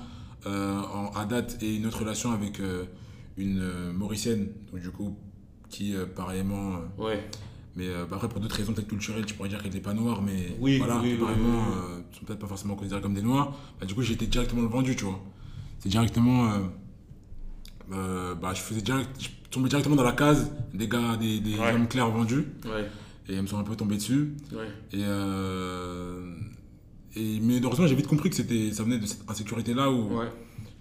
[0.46, 2.84] euh, en- à date et une autre relation avec euh,
[3.36, 5.16] une Mauricienne, donc du coup,
[5.68, 6.76] qui pareillement.
[6.96, 7.28] Ouais,
[7.76, 10.20] mais bah, après, pour d'autres raisons peut-être culturelles, tu pourrais dire qu'elle n'était pas noire,
[10.22, 13.56] mais Oui, voilà, oui, euh, sont peut-être pas forcément considérés comme des noirs.
[13.78, 15.20] Bah, du coup, été directement le vendu, tu vois.
[15.78, 16.48] C'est directement.
[18.40, 21.72] bah, je faisais direct, je tombais directement dans la case des gars, des, des Ouais.
[21.72, 22.88] hommes clairs vendus, ouais,
[23.28, 24.34] et elles me sont un peu tombés dessus.
[24.52, 24.66] ouais.
[24.92, 26.34] Et, euh,
[27.16, 30.28] et mais heureusement, j'ai vite compris que c'était, ça venait de cette insécurité-là où, Ouais,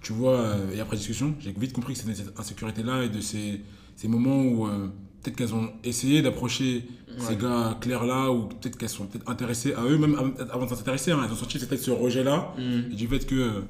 [0.01, 3.19] tu vois, euh, et après discussion, j'ai vite compris que c'était cette insécurité-là et de
[3.21, 3.62] ces,
[3.95, 4.88] ces moments où euh,
[5.21, 6.88] peut-être qu'elles ont essayé d'approcher
[7.19, 10.69] ces gars clairs-là ou peut-être qu'elles sont peut-être intéressées à eux, même av- avant de
[10.69, 12.91] s'intéresser, hein, elles ont senti peut-être ce rejet-là Mhm.
[12.91, 13.63] et du fait que,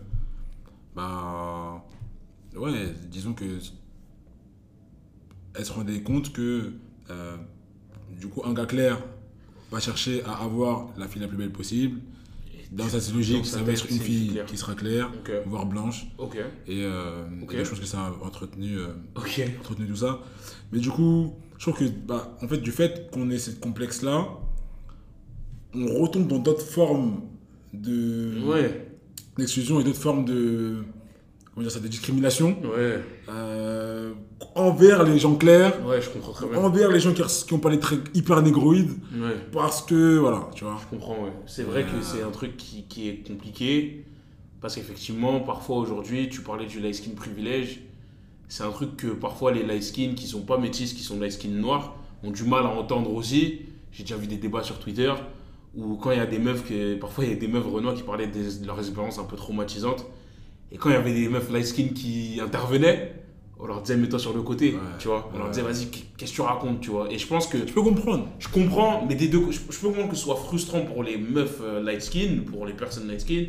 [0.95, 1.83] bah,
[2.57, 3.45] ouais, disons que
[5.55, 6.73] elles se rendaient compte que,
[8.19, 8.99] du coup, un gars clair
[9.71, 11.99] va chercher à avoir la fille la plus belle possible.
[12.71, 14.45] Dans sa logique, ça va être une fille clair.
[14.45, 15.10] qui sera claire,
[15.45, 16.08] voire blanche.
[16.67, 20.19] Et, euh, et je pense que ça a entretenu, euh, entretenu tout ça.
[20.73, 24.27] Mais du coup, je trouve que, bah, en fait, du fait qu'on ait ce complexe-là,
[25.73, 27.21] on retombe dans d'autres formes
[27.73, 28.97] de Ouais,
[29.38, 30.84] d'exclusion et d'autres formes de,
[31.58, 34.13] comment dire ça, de discrimination ouais, euh,
[34.54, 36.60] envers les gens clairs, ouais, je comprends très bien.
[36.60, 39.36] envers les gens qui, qui ont pas les traits hyper négroïdes, Ouais.
[39.52, 40.78] parce que, voilà, tu vois.
[40.80, 41.34] Je comprends, ouais.
[41.48, 44.06] C'est vrai que c'est un truc qui, qui est compliqué.
[44.62, 47.80] Parce qu'effectivement, parfois aujourd'hui, tu parlais du light skin privilège.
[48.50, 51.32] C'est un truc que parfois les light skin qui sont pas métis, qui sont light
[51.32, 53.62] skin noirs, ont du mal à entendre aussi.
[53.91, 55.12] J'ai déjà vu des débats sur Twitter
[55.76, 57.93] où quand il y a des meufs, que, parfois il y a des meufs renois
[57.93, 60.06] qui parlaient des- de leurs expériences un peu traumatisantes.
[60.71, 63.13] Et quand il y avait des meufs light skin qui intervenaient,
[63.60, 65.32] on leur disait mets-toi sur le côté, Ouais, tu vois.
[65.34, 67.12] On leur disait vas-y, qu'est-ce que tu racontes, tu vois.
[67.12, 68.27] Et je pense que Je peux comprendre.
[68.39, 71.17] je comprends, mais des deux, je, je peux comprendre que ce soit frustrant pour les
[71.17, 73.45] meufs euh, light skin, pour les personnes light skin,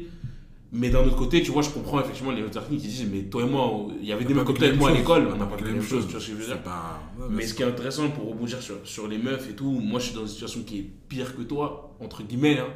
[0.72, 3.42] mais d'un autre côté, tu vois, je comprends effectivement les autres qui disent, mais toi
[3.42, 5.46] et moi, il y avait des pas comme toi et moi à l'école, on n'a
[5.46, 6.54] pas vécu la même chose, tu vois ce que je veux dire.
[6.56, 7.00] C'est pas.
[7.18, 9.70] ouais, Mais mais ce qui est intéressant pour rebondir sur, sur les meufs et tout,
[9.70, 12.68] moi je suis dans une situation qui est pire que toi, entre guillemets, hein.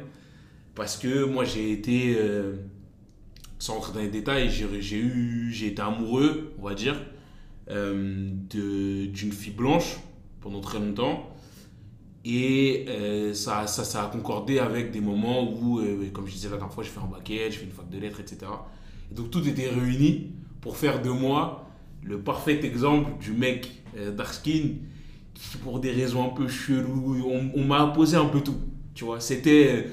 [0.75, 2.55] Parce que moi, j'ai été, euh,
[3.63, 7.01] sans rentrer dans les détails, j'ai eu, j'ai été amoureux, on va dire,
[7.69, 9.99] euh, d'une fille blanche
[10.41, 11.33] pendant très longtemps.
[12.25, 16.57] Et euh, ça, ça, a concordé avec des moments où, euh, comme je disais la
[16.57, 18.51] dernière fois, je fais un baquet, je fais une fac de lettres, etc.
[19.09, 21.65] Et donc tout était réuni pour faire de moi
[22.03, 24.71] le parfait exemple du mec euh, dark skin
[25.33, 28.57] qui, pour des raisons un peu cheloues, on, m'a posé un peu tout.
[28.93, 29.87] Tu vois, c'était.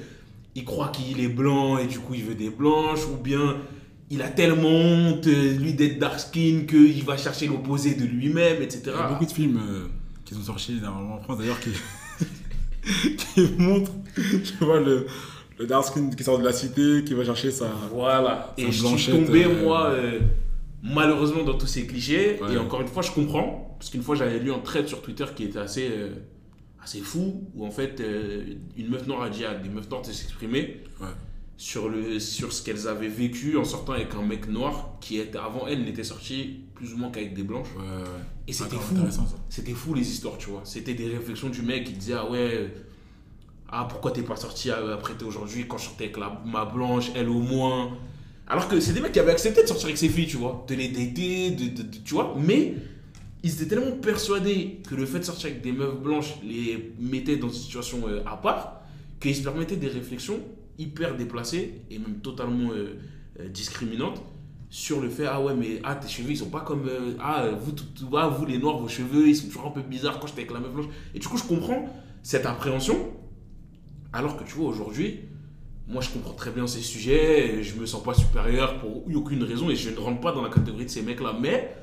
[0.55, 3.57] Il croit qu'il est blanc et du coup il veut des blanches, ou bien
[4.09, 8.61] il a tellement honte, euh, lui, d'être dark skin qu'il va chercher l'opposé de lui-même,
[8.61, 8.81] etc.
[8.87, 9.87] Il y a beaucoup de films euh,
[10.25, 11.69] qui sont sortis en France d'ailleurs qui,
[13.33, 15.07] qui montrent, tu vois, le,
[15.61, 17.67] le dark skin qui sort de la cité, qui va chercher sa.
[17.93, 18.53] Voilà.
[18.57, 20.19] Sa Et je suis tombé, euh, moi, euh,
[20.83, 22.39] malheureusement, dans tous ces clichés.
[22.41, 22.55] Ouais.
[22.55, 23.77] Et encore une fois, je comprends.
[23.79, 25.89] Parce qu'une fois, j'avais lu un thread sur Twitter qui était assez,
[26.83, 27.43] assez fou.
[27.55, 28.43] Où en fait, euh,
[28.77, 31.07] une meuf noire a dit à des meufs noires de s'exprimer Ouais.
[31.57, 35.37] sur, le, sur ce qu'elles avaient vécu en sortant avec un mec noir qui, était,
[35.37, 37.69] avant elle, n'était sorti plus ou moins qu'avec des blanches.
[37.77, 38.09] Ouais, ouais.
[38.47, 38.95] Et c'était fou.
[39.49, 40.61] C'était fou les histoires, tu vois.
[40.63, 42.67] C'était des réflexions du mec qui disait Ah ouais, euh,
[43.69, 47.11] ah pourquoi t'es pas sorti euh, après aujourd'hui quand je sortais avec la, ma blanche,
[47.15, 47.97] elle au moins.
[48.47, 50.65] Alors que c'est des mecs qui avaient accepté de sortir avec ses filles, tu vois,
[50.67, 52.73] de les dater, de, de- de- tu vois, mais
[53.43, 57.37] ils étaient tellement persuadés que le fait de sortir avec des meufs blanches les mettait
[57.37, 58.81] dans une situation euh, à part
[59.19, 60.39] qu'ils se permettaient des réflexions
[60.77, 62.97] hyper déplacées et même totalement euh,
[63.39, 64.21] euh, discriminantes
[64.69, 67.71] sur le fait ah ouais mais ah tes cheveux ils sont pas comme ah vous
[67.73, 70.27] tout, tout- ah, vous les noirs vos cheveux ils sont toujours un peu bizarres quand
[70.27, 70.85] j'étais avec la meuf blanche.
[71.13, 71.89] Et du coup je comprends
[72.23, 72.95] cette appréhension.
[74.13, 75.19] Alors que tu vois aujourd'hui
[75.87, 79.43] moi je comprends très bien ces sujets et je me sens pas supérieur pour aucune
[79.43, 81.75] raison et je ne rentre pas dans la catégorie de ces mecs là mais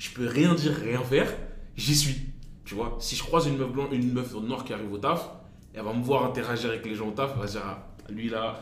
[0.00, 1.30] je peux rien dire rien faire
[1.76, 2.16] j'y suis.
[2.64, 5.30] Tu vois si je croise une meuf blanche une meuf noire qui arrive au taf
[5.74, 7.92] elle va me voir interagir avec les gens au taf elle va se dire ah,
[8.08, 8.60] lui là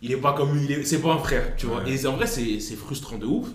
[0.00, 1.82] il est pas comme est c'est pas un frère tu vois.
[1.82, 1.92] Ouais.
[1.92, 3.48] et en vrai c'est frustrant de ouf.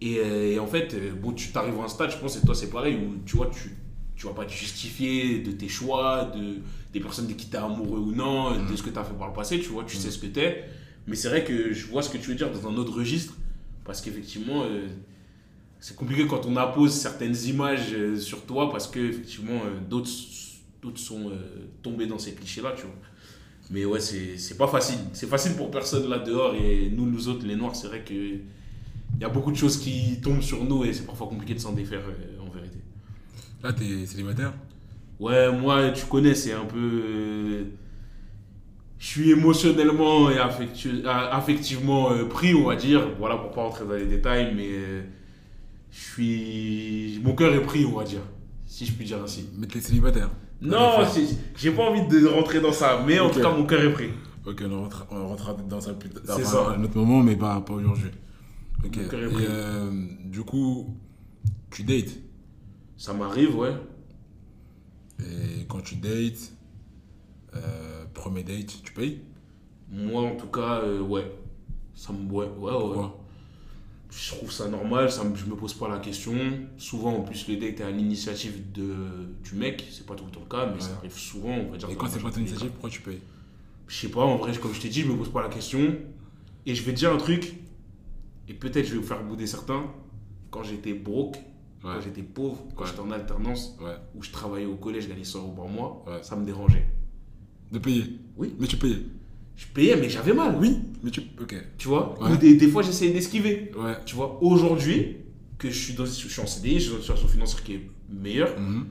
[0.00, 2.44] Et, euh, et en fait euh, bon tu t'arrives à un stade je pense que
[2.44, 3.76] toi c'est pareil où tu vois tu
[4.16, 6.60] tu vas pas te justifier de tes choix de
[6.92, 9.28] des personnes de qui t'es amoureux ou non de ce que tu as fait par
[9.28, 10.64] le passé tu vois tu sais ce que t'es.
[11.06, 13.34] Mais c'est vrai que je vois ce que tu veux dire dans un autre registre
[13.84, 14.86] parce qu'effectivement euh,
[15.82, 20.10] c'est compliqué quand on appose certaines images euh, sur toi parce que effectivement euh, d'autres
[20.82, 21.36] d'autres sont euh,
[21.82, 22.96] tombés dans ces clichés là tu vois
[23.70, 27.28] mais ouais c'est c'est pas facile c'est facile pour personne là dehors et nous nous
[27.28, 30.64] autres les noirs c'est vrai que il y a beaucoup de choses qui tombent sur
[30.64, 32.02] nous et c'est parfois compliqué de s'en défaire
[32.46, 32.78] en vérité
[33.62, 34.52] Là, t'es célibataire?
[35.18, 37.64] Ouais, moi, tu connais, c'est un peu.
[38.98, 43.08] Je suis émotionnellement et affectu- a- affectivement pris, on va dire.
[43.18, 45.04] Voilà, pour pas rentrer dans les détails, mais
[45.92, 47.20] je suis.
[47.22, 48.22] Mon cœur est pris, on va dire.
[48.66, 49.48] Si je puis dire ainsi.
[49.56, 50.96] Mais t'es célibataire Non,
[51.56, 54.08] j'ai pas envie de rentrer dans ça, mais en tout cas, mon cœur est pris.
[54.44, 56.22] Ok, on rentrera, on rentrera dans ça plus tard.
[56.24, 56.70] C'est enfin, ça.
[56.72, 58.10] À un autre moment, mais pas, pas aujourd'hui.
[58.84, 58.96] Ok.
[58.96, 59.44] Mon cœur est Et pris.
[59.48, 59.90] euh,
[60.24, 60.96] du coup,
[61.70, 62.18] tu dates?
[62.96, 63.74] Ça m'arrive, ouais.
[65.20, 66.52] Et quand tu dates,
[67.54, 69.20] euh, premier date, tu payes?
[69.90, 71.30] Moi, en tout cas, euh, ouais.
[71.94, 72.28] Ça me.
[72.32, 72.78] Ouais, ouais, ouais.
[72.80, 73.21] Pourquoi?
[74.14, 76.34] Je trouve ça normal, ça je me pose pas la question.
[76.76, 78.94] Souvent, en plus, le date est à l'initiative de,
[79.42, 81.78] du mec, c'est pas tout le temps le cas, mais ça arrive souvent, on va
[81.78, 81.88] dire.
[81.90, 83.20] Et quand c'est pas ton initiative, pourquoi tu payes?
[83.88, 85.96] Je sais pas, en vrai, comme je t'ai dit, je me pose pas la question.
[86.66, 87.54] Et je vais te dire un truc,
[88.48, 89.84] et peut-être je vais vous faire bouder certains.
[90.50, 91.38] Quand j'étais broke,
[91.82, 92.88] quand j'étais pauvre, quand Ouais.
[92.90, 93.76] j'étais en alternance,
[94.14, 96.86] où je travaillais au collège, je gagnais 100 euros par mois, ça me dérangeait.
[97.72, 98.18] De payer?
[98.36, 98.54] Oui.
[98.58, 98.98] Mais tu payais?
[99.56, 100.56] Je payais, mais j'avais mal.
[100.60, 101.20] Oui, mais tu.
[101.40, 101.54] Ok.
[101.78, 102.18] Tu vois?
[102.22, 102.36] Ouais.
[102.38, 103.70] Des, des fois, j'essayais d'esquiver.
[103.76, 103.94] Ouais.
[104.06, 105.16] Tu vois, aujourd'hui,
[105.58, 107.74] que je suis, dans, je suis en CDI, je suis dans une situation financière qui
[107.74, 108.86] est meilleure, Mhm.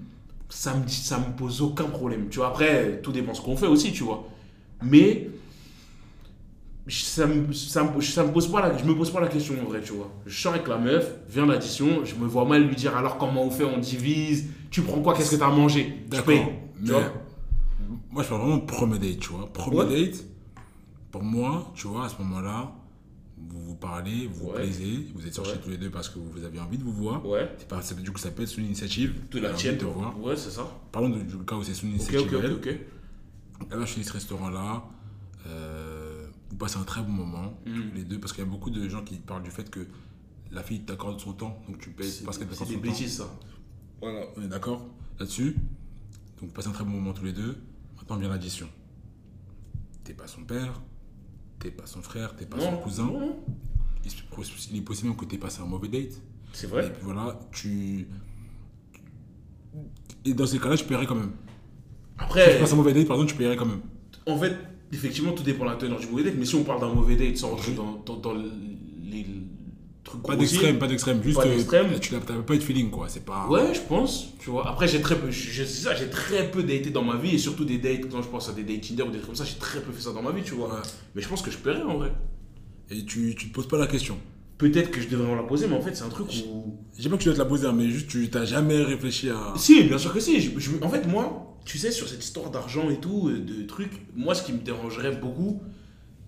[0.50, 2.28] ça me, ça me pose aucun problème.
[2.30, 4.28] Tu vois, après, tout dépend ce qu'on fait aussi, tu vois.
[4.84, 5.30] Mais
[6.88, 9.28] je- ça me, ça me, ça me pose pas la, je me pose pas la
[9.28, 10.12] question en vrai, tu vois.
[10.26, 13.44] Je sors avec la meuf, vient l'addition, je me vois mal lui dire alors comment
[13.46, 15.94] on fait, on divise, tu prends quoi, qu'est-ce que t'as mangé?
[16.12, 16.40] Je paye.
[16.40, 16.46] Tu
[16.84, 17.14] Mais vois?
[18.12, 19.52] moi, je parle vraiment de premier date, tu vois.
[19.54, 20.06] Premier Ouais.
[20.08, 20.24] date,
[21.12, 22.74] pour moi, tu vois, à ce moment-là,
[23.38, 24.56] vous vous parlez, vous vous Ouais.
[24.64, 25.60] plaisez, vous êtes sortis Ouais.
[25.64, 27.26] tous les deux parce que vous aviez envie de vous voir.
[27.26, 29.16] Ouais, C'est pas, c'est- du coup, ça peut être son initiative.
[29.32, 30.18] de la tienne, de voir.
[30.20, 30.68] Ouais, c'est ça.
[30.92, 32.36] Parlons de- du cas où c'est son Ok, initiative.
[32.36, 32.80] ok, ok, ok.
[33.72, 34.84] Elle va chez ce restaurant-là.
[35.48, 37.74] euh, vous passez un très bon moment, Mm.
[37.74, 39.88] tous les deux, parce qu'il y a beaucoup de gens qui parlent du fait que
[40.52, 42.82] la fille t'accorde son temps, donc tu payes C'est parce qu'elle c'est t'accorde des son
[42.82, 42.88] temps.
[43.00, 43.28] bêtises, ça.
[44.02, 44.86] Voilà, on est d'accord
[45.20, 45.54] là-dessus.
[46.40, 47.58] Donc, vous passez un très bon moment tous les deux.
[47.98, 48.68] Maintenant vient l'addition.
[50.04, 50.80] T'es pas son père,
[51.62, 53.06] t'es pas son frère, t'es pas son cousin.
[53.06, 53.36] non.
[54.04, 56.20] Il, est possible que t'aies passé un mauvais date.
[56.54, 56.92] C'est Et vrai.
[56.92, 58.08] puis voilà, tu.
[60.26, 61.32] Et dans ces cas-là, tu paierais quand même.
[62.18, 63.82] Si Après, tu passes un mauvais date, par exemple, tu paierais quand même.
[64.28, 64.56] en fait,
[64.92, 66.36] effectivement, tout dépend de la teneur du mauvais date.
[66.38, 69.26] Mais si on parle d'un mauvais date sans rentrer dans, dans, dans les
[70.26, 71.22] Pas d'extrême, pas d'extrême.
[71.24, 71.88] Juste, Pas euh, d'extrême.
[72.00, 73.08] tu n'as pas eu de feeling, quoi.
[73.08, 73.48] C'est pas.
[73.48, 74.34] Ouais, je pense.
[74.40, 74.68] Tu vois.
[74.68, 75.32] Après, j'ai très peu.
[75.32, 78.10] C'est ça, j'ai très peu daté dans ma vie et surtout des dates.
[78.12, 79.92] Quand je pense à des dates Tinder ou des trucs comme ça, j'ai très peu
[79.92, 80.74] fait ça dans ma vie, tu vois.
[80.74, 80.82] Ouais.
[81.16, 82.12] Mais je pense que je paierais en vrai.
[82.90, 84.18] Et tu, tu te poses pas la question.
[84.58, 86.78] Peut-être que je devrais me la poser, mais en fait, c'est un truc où.
[86.98, 88.82] Je sais pas que tu dois te la poser, hein, mais juste, tu t'as jamais
[88.84, 89.54] réfléchi à.
[89.56, 90.42] Si, bien sûr que si.
[90.42, 93.66] Je- je- en fait, moi, tu sais, sur cette histoire d'argent et tout, euh, de
[93.68, 95.62] trucs, moi, ce qui me dérangerait beaucoup,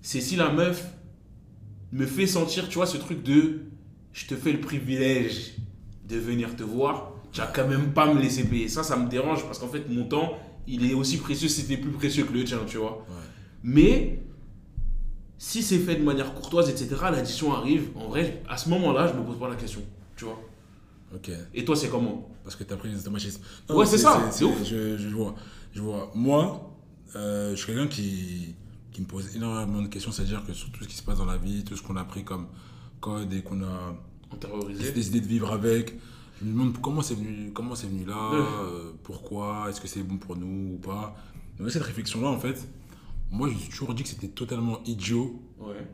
[0.01, 0.85] c'est si la meuf
[1.93, 3.61] me fait sentir, tu vois, ce truc de
[4.11, 5.55] je te fais le privilège
[6.07, 8.67] de venir te voir, tu vas quand même pas me laisser payer.
[8.67, 11.77] Ça, ça me dérange parce qu'en fait, mon temps, il est aussi précieux si c'était
[11.77, 13.05] plus précieux que le tien, tu vois.
[13.09, 13.23] Ouais.
[13.63, 14.19] Mais
[15.37, 19.13] si c'est fait de manière courtoise, etc., l'addition arrive, en vrai, à ce moment-là, je
[19.13, 19.81] me pose pas la question,
[20.15, 20.39] tu vois.
[21.15, 21.31] Ok.
[21.53, 22.29] Et toi, c'est comment?
[22.43, 23.41] Parce que t'as pris les automatismes.
[23.69, 24.63] Ouais, c'est ça, c'est ouf.
[24.65, 25.35] Je, je vois.
[25.73, 26.11] Je vois.
[26.15, 26.75] Moi,
[27.15, 28.55] euh, je suis quelqu'un qui,
[28.93, 31.25] qui me pose énormément de questions, c'est-à-dire que sur tout ce qui se passe dans
[31.25, 32.47] la vie, tout ce qu'on a pris comme
[33.01, 33.95] code et qu'on a
[34.93, 35.95] décidé de vivre avec,
[36.39, 40.03] je me demande comment c'est venu, comment c'est venu là, euh, pourquoi, est-ce que c'est
[40.03, 41.15] bon pour nous ou pas?
[41.59, 42.67] Donc cette réflexion-là, en fait,
[43.31, 45.87] moi, je me suis toujours dit que c'était totalement idiot Ouais,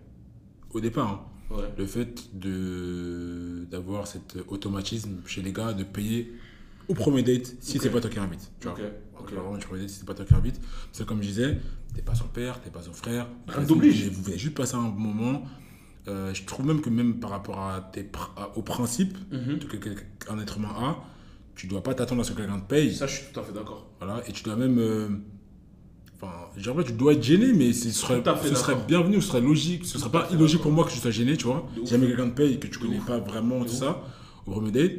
[0.73, 1.07] au départ.
[1.51, 1.55] hein.
[1.55, 1.73] ouais.
[1.77, 6.33] le fait de d'avoir cet automatisme chez les gars de payer
[6.87, 7.83] au premier date si Ok.
[7.83, 8.81] c'est pas toi qui invite tu vois Ok,
[9.35, 10.59] du premier date, si c'est pas toi qui invite
[10.91, 11.57] c'est comme je disais
[11.93, 14.09] t'es pas son père t'es pas son frère Rien t'oblige.
[14.09, 15.43] vous venez juste passer un moment
[16.07, 19.59] Euh, je trouve même que même par rapport à tes pr- à- aux principes Mhm.
[19.59, 20.97] que quel- qu'un être humain a
[21.55, 23.43] tu dois pas t'attendre à ce que quelqu'un te paye Ça, je suis tout à
[23.43, 23.85] fait d'accord.
[23.99, 25.09] voilà et tu dois même euh,
[26.21, 29.21] Enfin, je dirais pas que tu dois être gêné, mais ce serait, ce serait bienvenu,
[29.21, 29.85] ce serait logique.
[29.85, 31.65] Ce serait Tout à pas illogique pour moi que je sois gêné, tu vois.
[31.85, 34.01] Si jamais quelqu'un te paye et que tu connais pas vraiment tout ça
[34.45, 34.91] au premier date.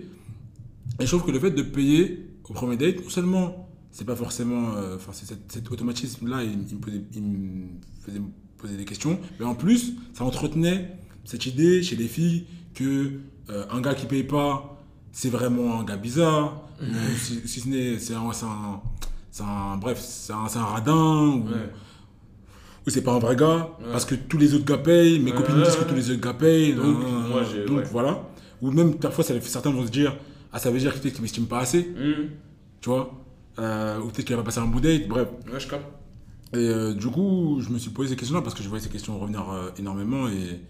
[0.99, 4.17] Et je trouve que le fait de payer au premier date, non seulement c'est pas
[4.17, 4.75] forcément.
[4.77, 7.67] euh, Enfin, c'est cet, automatisme-là, il, il me posait, il me
[8.05, 12.45] faisait me poser des questions, mais en plus, ça entretenait cette idée chez les filles
[12.75, 13.11] que
[13.51, 14.81] euh, un gars qui paye pas,
[15.13, 16.63] c'est vraiment un gars bizarre.
[16.81, 16.85] Ou
[17.19, 17.99] si, si ce n'est.
[17.99, 18.21] C'est un.
[18.31, 18.81] un-
[19.45, 20.95] un- bref, c'est un, radin.
[21.37, 21.71] Ou, Ouais.
[22.87, 23.93] ou c'est pas un vrai gars, Ouais.
[23.93, 26.21] parce que tous les autres gars payent, mes Ouais, copines disent que tous les autres
[26.21, 26.73] gars payent.
[26.75, 26.97] Donc,
[27.29, 27.43] moi,
[27.93, 28.29] voilà.
[28.63, 30.17] Ou même parfois, ça, certains vont se dire
[30.53, 32.29] Ah, ça veut dire que peut-être qu'il m'estime pas assez, Mhm.
[32.81, 33.20] tu vois?
[33.61, 35.29] Euh, ou peut-être qu'il va pas passer un bon date, bref.
[35.53, 35.85] Ouais, je capte.
[36.53, 38.91] Et euh, du coup, je me suis posé ces questions-là parce que je voyais ces
[38.91, 40.61] questions revenir euh, énormément et,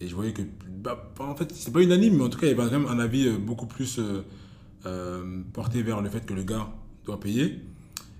[0.00, 0.42] et je voyais que,
[0.82, 2.88] bah, en fait, c'est pas unanime, mais en tout cas, il y avait quand même
[2.88, 4.00] un avis beaucoup plus
[5.52, 6.68] porté vers le fait que le gars
[7.04, 7.60] doit payer.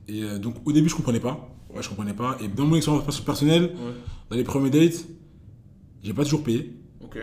[0.08, 1.48] Et donc, au début, je comprenais pas.
[1.74, 2.36] Ouais, je comprenais pas.
[2.42, 3.92] Et dans mon expérience perso- personnelle, Ouais.
[4.30, 5.06] dans les premiers dates,
[6.02, 6.76] j'ai pas toujours payé.
[7.02, 7.18] Ok.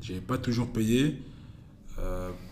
[0.00, 1.20] J'ai pas toujours payé.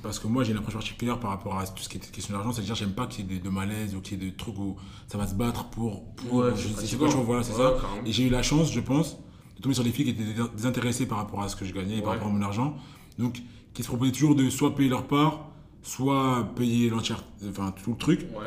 [0.02, 2.34] Parce que moi j'ai une approche particulière par rapport à tout ce qui est question
[2.34, 4.36] d'argent, c'est-à-dire j'aime pas qu'il y ait de, de malaise ou qu'il y ait de
[4.36, 6.04] trucs où ça va se battre pour.
[6.14, 7.74] pour Ouais, je c'est sais vois, voilà, c'est Ouais, ça.
[8.06, 9.16] Et j'ai eu la chance, je pense,
[9.56, 11.72] de tomber sur des filles qui étaient dés- désintéressées par rapport à ce que je
[11.74, 12.16] gagnais et par Ouais.
[12.18, 12.76] rapport à mon argent.
[13.18, 13.42] Donc,
[13.74, 15.46] qui se proposaient toujours de soit payer leur part,
[15.82, 18.20] soit payer l'entière, enfin tout le truc.
[18.34, 18.46] Ouais.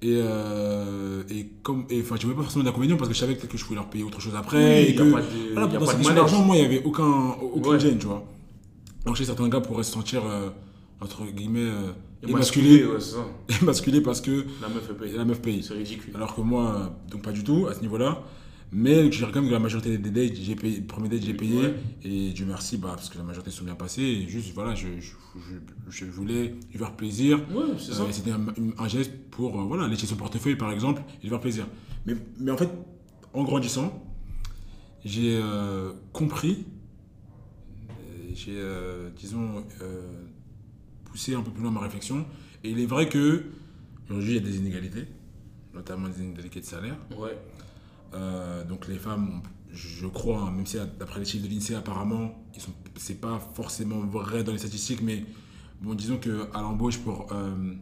[0.00, 3.36] Et, euh, et comme, et enfin, je voyais pas forcément d'inconvénient parce que je savais
[3.36, 4.56] que je pouvais leur payer autre chose après.
[4.56, 6.64] Oui, et y a que, pas de- voilà, pas cette question d'argent, moi, il y
[6.64, 7.80] avait aucun, Ouais.
[7.80, 8.22] gêne, tu vois.
[9.04, 10.50] Donc, chez certains gars pourraient se sentir, euh,
[11.00, 11.92] entre guillemets, euh,
[12.26, 12.98] Émasculé, ouais,
[14.04, 15.12] parce que La meuf, paye.
[15.12, 15.62] la meuf paye.
[15.62, 16.12] C'est ridicule.
[16.16, 18.22] Alors que moi, euh, donc pas du tout à ce niveau-là.
[18.70, 21.32] Mais je dirais quand même que la majorité des dates, j'ai payé, premier date, j'ai
[21.32, 21.58] payé.
[21.62, 21.74] Ouais.
[22.04, 24.02] Et Dieu merci, bah, parce que la majorité sont bien passées.
[24.02, 25.12] Et juste, voilà, je, je,
[25.88, 27.38] je, je voulais lui faire plaisir.
[27.50, 28.02] Ouais, c'est ça.
[28.02, 28.44] Euh, C'était un,
[28.76, 31.66] un geste pour euh, voilà, lécher son portefeuille, par exemple, et lui faire plaisir.
[32.04, 32.68] Mais, mais en fait,
[33.32, 34.04] en grandissant,
[35.04, 36.66] j'ai euh, compris,
[38.34, 38.62] j'ai,
[39.16, 39.64] disons,
[41.18, 42.24] poussé un peu plus loin ma réflexion.
[42.62, 43.42] Et il est vrai que
[44.08, 45.06] aujourd'hui, il y a des inégalités,
[45.74, 46.96] notamment des inégalités de salaire.
[47.18, 47.36] Ouais.
[48.14, 52.46] Euh, donc les femmes, je crois, hein, même si d'après les chiffres de l'INSEE apparemment,
[52.96, 55.24] c'est pas forcément vrai dans les statistiques, mais
[55.82, 57.74] bon, disons que à l'embauche pour euh,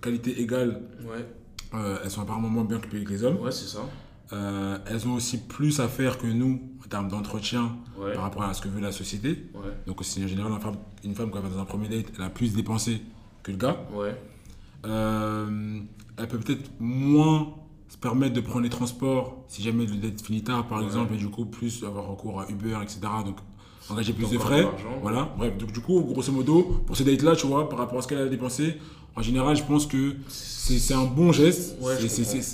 [0.00, 1.26] qualité égale, Ouais.
[1.74, 3.40] euh, elles sont apparemment moins bien payées que les hommes.
[3.40, 3.80] Ouais, c'est ça.
[4.86, 8.12] Elles ont aussi plus à faire que nous en termes d'entretien Ouais.
[8.12, 9.46] par rapport à ce que veut la société.
[9.54, 9.70] Ouais.
[9.86, 12.24] Donc c'est en général une femme, une femme qui va dans un premier date, elle
[12.24, 13.00] a plus dépensé
[13.42, 13.78] que le gars.
[13.92, 14.14] Ouais.
[14.86, 15.80] Euh,
[16.16, 17.54] elle peut peut-être moins
[17.88, 21.16] se permettre de prendre les transports si jamais le date finit tard, par exemple, et
[21.16, 23.00] du coup, plus avoir recours à Uber, etc.
[23.24, 23.36] Donc,
[23.90, 24.66] engager plus de frais.
[25.02, 25.56] Voilà, bref.
[25.58, 28.18] Donc, du coup, grosso modo, pour ces dates-là, tu vois, par rapport à ce qu'elle
[28.18, 28.76] a dépensé,
[29.16, 31.76] en général, je pense que c'est un bon geste.
[31.80, 31.94] Ouais,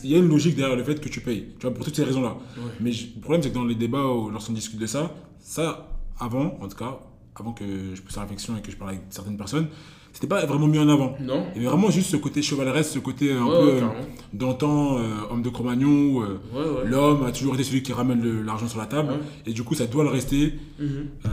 [0.05, 1.47] Il y a une logique derrière le fait que tu payes.
[1.59, 2.37] Tu vois, pour toutes ces raisons-là.
[2.57, 2.63] Ouais.
[2.81, 6.59] Mais je- le problème, c'est que dans les débats, lorsqu'on discute de ça, ça, avant,
[6.61, 6.99] en tout cas,
[7.37, 7.65] avant que
[7.95, 9.69] je puisse la réflexion et que je parle avec certaines personnes,
[10.13, 11.17] c'était pas vraiment mis en avant.
[11.21, 13.83] Non Il y avait vraiment juste ce côté chevaleresque, ce côté un Ouais, peu ouais,
[13.83, 13.89] euh,
[14.33, 18.21] d'antan, euh, homme de Cro-Magnon, où, euh, Ouais, l'homme a toujours été celui qui ramène
[18.23, 19.15] le- l'argent sur la table.
[19.47, 20.89] Et du coup, ça doit le rester, Mhm.
[21.27, 21.31] euh,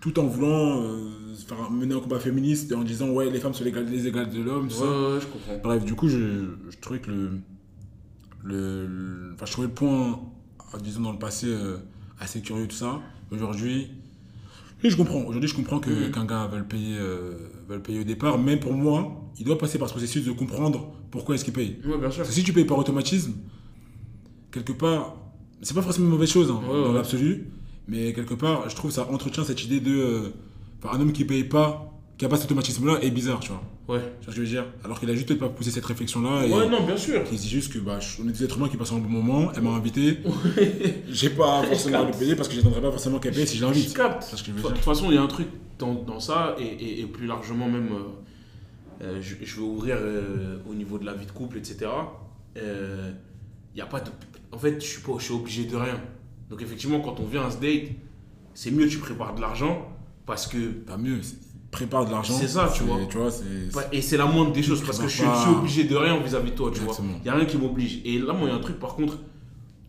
[0.00, 0.82] tout en voulant
[1.72, 4.30] mener un combat féministe et en disant, ouais, les femmes sont les égales, les égales
[4.30, 4.84] de l'homme, ça.
[5.20, 5.58] Je comprends.
[5.62, 6.18] Bref, du coup, je,
[6.70, 7.30] je trouvais que le,
[8.44, 10.20] le, je trouvais le point,
[10.82, 11.48] disons, dans le passé,
[12.20, 13.00] assez curieux, tout ça.
[13.32, 13.88] Aujourd'hui,
[14.82, 15.22] je comprends.
[15.24, 16.10] Aujourd'hui, je comprends que, Mhm.
[16.12, 16.96] qu'un gars va le, payer,
[17.70, 18.38] va le payer au départ.
[18.38, 21.76] Mais pour moi, il doit passer par ce processus de comprendre pourquoi est-ce qu'il paye.
[21.84, 22.18] Ouais, bien sûr.
[22.18, 23.32] Parce que si tu payes par automatisme,
[24.52, 25.16] quelque part,
[25.62, 27.48] c'est pas forcément une mauvaise chose hein, Ouais, dans l'absolu.
[27.88, 29.92] Mais quelque part, je trouve que ça entretient cette idée de.
[29.96, 30.28] euh,
[30.82, 31.89] Enfin, un homme qui paye pas,
[32.20, 33.62] qui a pas cet automatisme-là, est bizarre, tu vois.
[33.96, 34.02] Ouais.
[34.20, 34.66] Tu vois ce que je veux dire?
[34.84, 36.46] Alors qu'il a juste peut-être pas poussé cette réflexion-là.
[36.46, 37.24] Ouais, non, bien sûr.
[37.24, 39.08] qui se dit juste que bah, on est des êtres humains qui passent un bon
[39.08, 40.18] moment, elle m'a invité.
[41.08, 43.60] J'ai pas forcément à le payer parce que j'attendrai pas forcément qu'elle paye si je
[43.62, 43.96] Je l'invite.
[43.96, 44.34] capte.
[44.36, 45.48] Je De veux toute façon, il y a un truc
[45.78, 49.96] dans, dans ça, et, et- et plus largement même, euh, euh, je, je vais ouvrir
[49.98, 51.90] euh, au niveau de la vie de couple, etc.
[52.58, 53.12] Euh,
[53.74, 54.10] Il y a pas de...
[54.52, 55.98] En fait, je suis, pas, je suis obligé de rien.
[56.50, 57.92] Donc effectivement, quand on vient à ce date,
[58.52, 59.88] c'est mieux tu prépares de l'argent,
[60.26, 60.68] parce que...
[60.70, 61.20] Pas mieux,
[61.70, 62.34] prépare de l'argent.
[62.38, 62.98] C'est ça, tu vois.
[63.08, 63.28] Tu vois.
[63.28, 66.50] Ouais, Et c'est la moindre des choses, parce que je suis, obligé de rien vis-à-vis
[66.50, 66.96] de toi, tu vois.
[67.00, 68.00] Il n'y a rien qui m'oblige.
[68.04, 69.18] Et là, moi, il y a un truc, par contre,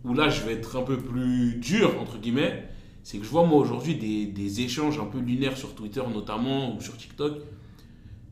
[0.03, 2.67] où là, je vais être un peu plus dur, entre guillemets,
[3.03, 6.75] c'est que je vois, moi, aujourd'hui, des, des échanges un peu lunaires sur Twitter, notamment,
[6.75, 7.39] ou sur TikTok,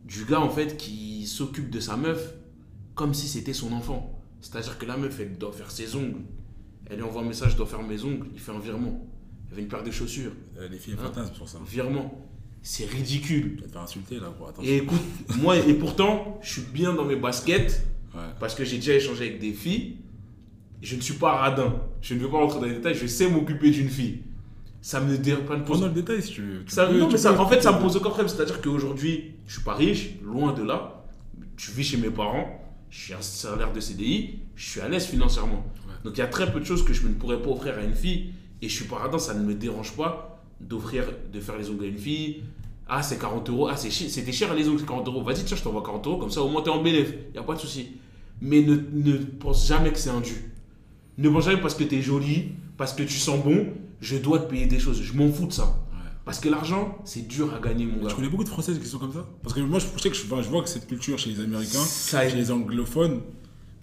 [0.06, 2.34] du gars, en fait, qui s'occupe de sa meuf
[2.96, 4.20] comme si c'était son enfant.
[4.42, 6.22] C'est-à-dire que la meuf, elle doit faire ses ongles.
[6.86, 9.06] Elle lui envoie un message, je dois faire mes ongles, il fait un virement.
[9.50, 11.60] Elle veut une paire de chaussures, Euh, les filles Hein fantasment pour ça.
[11.66, 12.29] virement.
[12.62, 13.62] C'est ridicule.
[13.66, 14.48] Tu vas insulter là, gros.
[14.50, 14.70] Attention.
[14.70, 15.00] Et écoute,
[15.42, 18.22] moi, et pourtant, je suis bien dans mes baskets, Ouais.
[18.40, 19.98] parce que j'ai déjà échangé avec des filles.
[20.82, 21.76] Je ne suis pas radin.
[22.02, 22.96] Je ne veux pas rentrer dans les détails.
[22.96, 24.20] Je sais m'occuper d'une fille.
[24.82, 26.64] Ça me dérange pas de dans le détail si tu veux.
[26.66, 28.30] Tu Ça, peux- non, tu mais ça, en fait, ça me pose aucun problème.
[28.30, 31.04] C'est-à-dire qu'aujourd'hui, je suis pas riche, loin de là.
[31.58, 32.62] Je vis chez mes parents.
[32.90, 34.40] Je suis un salaire de CDI.
[34.56, 35.66] Je suis à l'aise financièrement.
[36.06, 37.82] Donc, il y a très peu de choses que je ne pourrais pas offrir à
[37.84, 38.34] une fille.
[38.62, 39.20] Et je suis pas radin.
[39.20, 40.29] Ça ne me dérange pas
[40.60, 42.44] d'offrir, de faire les ongles à une fille.
[42.88, 43.68] Ah, c'est 40 euros.
[43.68, 45.24] Ah, c'est c'était cher les ongles, c'est 40 euros.
[45.24, 46.18] Vas-y, tiens, je t'envoie 40 euros.
[46.18, 47.14] Comme ça, au moins, t'es en bénéf.
[47.30, 47.92] Il n'y a pas de souci.
[48.42, 50.34] Mais ne, ne pense jamais que c'est un dû.
[51.18, 53.68] Ne pense jamais parce que tu es jolie, parce que tu sens bon,
[54.02, 55.02] je dois te payer des choses.
[55.02, 55.78] Je m'en fous de ça.
[56.26, 58.14] Parce que l'argent, c'est dur à gagner, mon Tu gars.
[58.14, 60.26] connais beaucoup de Françaises qui sont comme ça Parce que moi, je sais que je,
[60.28, 63.22] vois que cette culture chez les Américains, Ça chez les anglophones,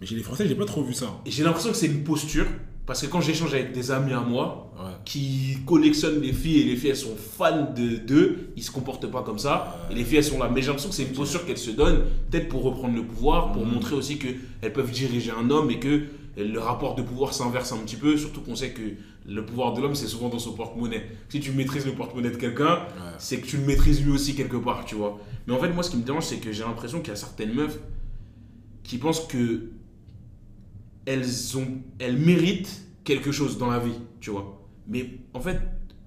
[0.00, 1.20] mais chez les Français, j'ai pas trop vu ça.
[1.26, 2.46] Et J'ai l'impression que c'est une posture.
[2.86, 4.92] Parce que quand j'échange avec des amis à moi Ouais.
[5.04, 9.10] qui collectionnent les filles et les filles elles sont fans de d'eux, ils se comportent
[9.10, 9.76] pas comme ça.
[9.90, 10.48] Et les filles elles sont là.
[10.52, 13.52] Mais j'ai l'impression que c'est une posture qu'elles se donnent, peut-être pour reprendre le pouvoir,
[13.52, 16.02] pour montrer aussi qu'elles peuvent diriger un homme et que
[16.36, 18.16] le rapport de pouvoir s'inverse un petit peu.
[18.18, 18.82] Surtout qu'on sait que
[19.26, 21.06] le pouvoir de l'homme c'est souvent dans son porte-monnaie.
[21.30, 23.14] Si tu maîtrises le porte-monnaie de quelqu'un, Ouais.
[23.18, 25.18] c'est que tu le maîtrises lui aussi quelque part, tu vois.
[25.48, 27.16] Mais en fait, moi, ce qui me dérange, c'est que j'ai l'impression qu'il y a
[27.16, 27.78] certaines meufs
[28.84, 29.70] qui pensent que
[31.06, 34.62] elles, ont, elles méritent quelque chose dans la vie, tu vois.
[34.88, 35.58] Mais en fait,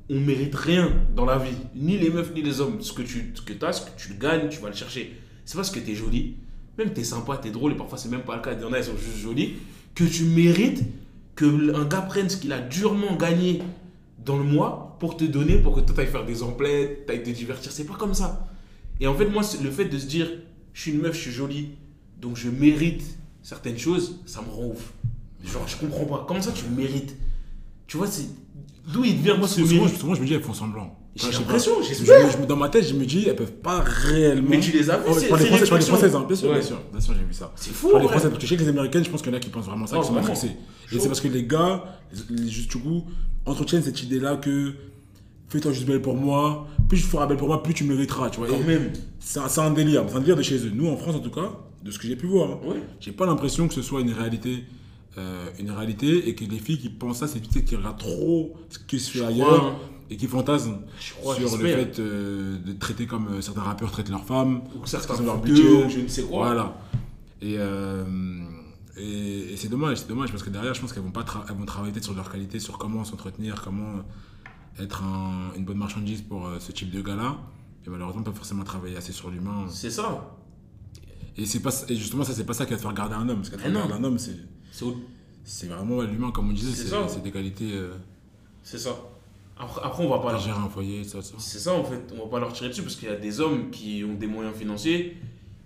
[0.09, 1.55] on mérite rien dans la vie.
[1.75, 2.81] Ni les meufs, ni les hommes.
[2.81, 5.15] Ce que tu que as, ce que tu gagnes, tu vas le chercher.
[5.45, 6.35] C'est parce que tu es jolie,
[6.77, 8.61] même tu es sympa, tu es drôle, et parfois c'est même pas le cas, il
[8.61, 9.55] y en a, elles sont juste jolies,
[9.95, 10.83] que tu mérites
[11.35, 13.61] que un gars prenne ce qu'il a durement gagné
[14.23, 17.11] dans le mois pour te donner, pour que toi tu ailles faire des emplettes, tu
[17.11, 17.71] ailles te divertir.
[17.71, 18.47] C'est pas comme ça.
[18.99, 20.29] Et en fait, moi, le fait de se dire,
[20.73, 21.69] je suis une meuf, je suis jolie,
[22.19, 23.17] donc je mérite
[23.49, 24.93] certaines choses, ça me rend ouf.
[25.43, 26.25] Genre, je comprends pas.
[26.27, 27.15] Comment ça, tu mérites?
[27.87, 28.27] Tu vois, c'est.
[28.93, 30.95] D'où il vient Moi, ce souvent, souvent, je me dis, elles font semblant.
[31.15, 32.29] J'ai l'impression, j'espère.
[32.31, 34.49] Je- je- Dans ma tête, je me dis, elles peuvent pas réellement.
[34.51, 36.79] Mais tu les as vues, c'est- parle des c'est Françaises, hein, bien sûr, bien sûr.
[36.91, 37.51] Bien sûr, j'ai vu ça.
[37.55, 38.03] C'est fou, ouais.
[38.07, 39.49] Françaises, parce que je sais que les Américaines, je pense qu'il y en a qui
[39.49, 40.51] pensent vraiment ça, qui sont matrixés.
[40.91, 41.83] Et c'est parce que les gars,
[42.29, 43.03] les, les- juste du coup,
[43.47, 44.73] entretiennent cette idée-là que
[45.49, 48.37] fais-toi juste belle pour moi, plus je ferai belle pour moi, plus tu mériteras, tu
[48.39, 48.47] vois.
[48.47, 48.91] Quand même.
[49.19, 50.71] C'est un délire, c'est un délire de chez eux.
[50.73, 51.51] Nous, en France, en tout cas,
[51.83, 52.83] de ce que j'ai pu voir, hein, Ouais.
[52.99, 54.63] j'ai pas l'impression que ce soit une réalité.
[55.17, 58.53] euh, une réalité et que les filles qui pensent ça, c'est peut-être qui regardent trop
[58.69, 59.75] ce qui se fait ailleurs crois, hein.
[60.09, 60.81] et qui fantasment
[61.19, 64.85] crois, sur le fait euh, de traiter comme euh, certains rappeurs traitent leurs femmes, Ou
[64.85, 65.83] certains qu'ils ont leur budget.
[65.85, 66.45] ou je ne sais quoi.
[66.45, 66.77] Voilà.
[67.41, 67.55] Et,
[68.97, 71.43] et, et c'est dommage, c'est dommage parce que derrière, je pense qu'elles vont, pas tra-
[71.49, 74.03] elles vont travailler peut-être sur leur qualité, sur comment s'entretenir, comment
[74.79, 77.37] être un- une bonne marchandise pour ce type de gars-là.
[77.85, 79.65] Et malheureusement, pas forcément travailler assez sur l'humain.
[79.69, 80.37] C'est ça.
[81.37, 83.27] Et, c'est pas, et justement, ça, c'est pas ça qui va te faire garder un
[83.29, 83.43] homme.
[83.43, 84.35] Ce qui va te Eh faire garder un homme, c'est,
[85.43, 86.71] C'est vraiment l'humain, comme on disait,
[87.07, 87.71] C'est des qualités.
[87.73, 87.93] Euh,
[88.63, 88.95] c'est ça.
[89.57, 90.41] Après, après, on va pas leur...
[90.41, 91.33] gérer un foyer, ça, ça.
[91.37, 92.13] C'est ça, en fait.
[92.13, 94.27] On va pas leur tirer dessus parce qu'il y a des hommes qui ont des
[94.27, 95.17] moyens financiers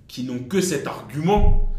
[0.07, 1.72] qui n'ont que cet argument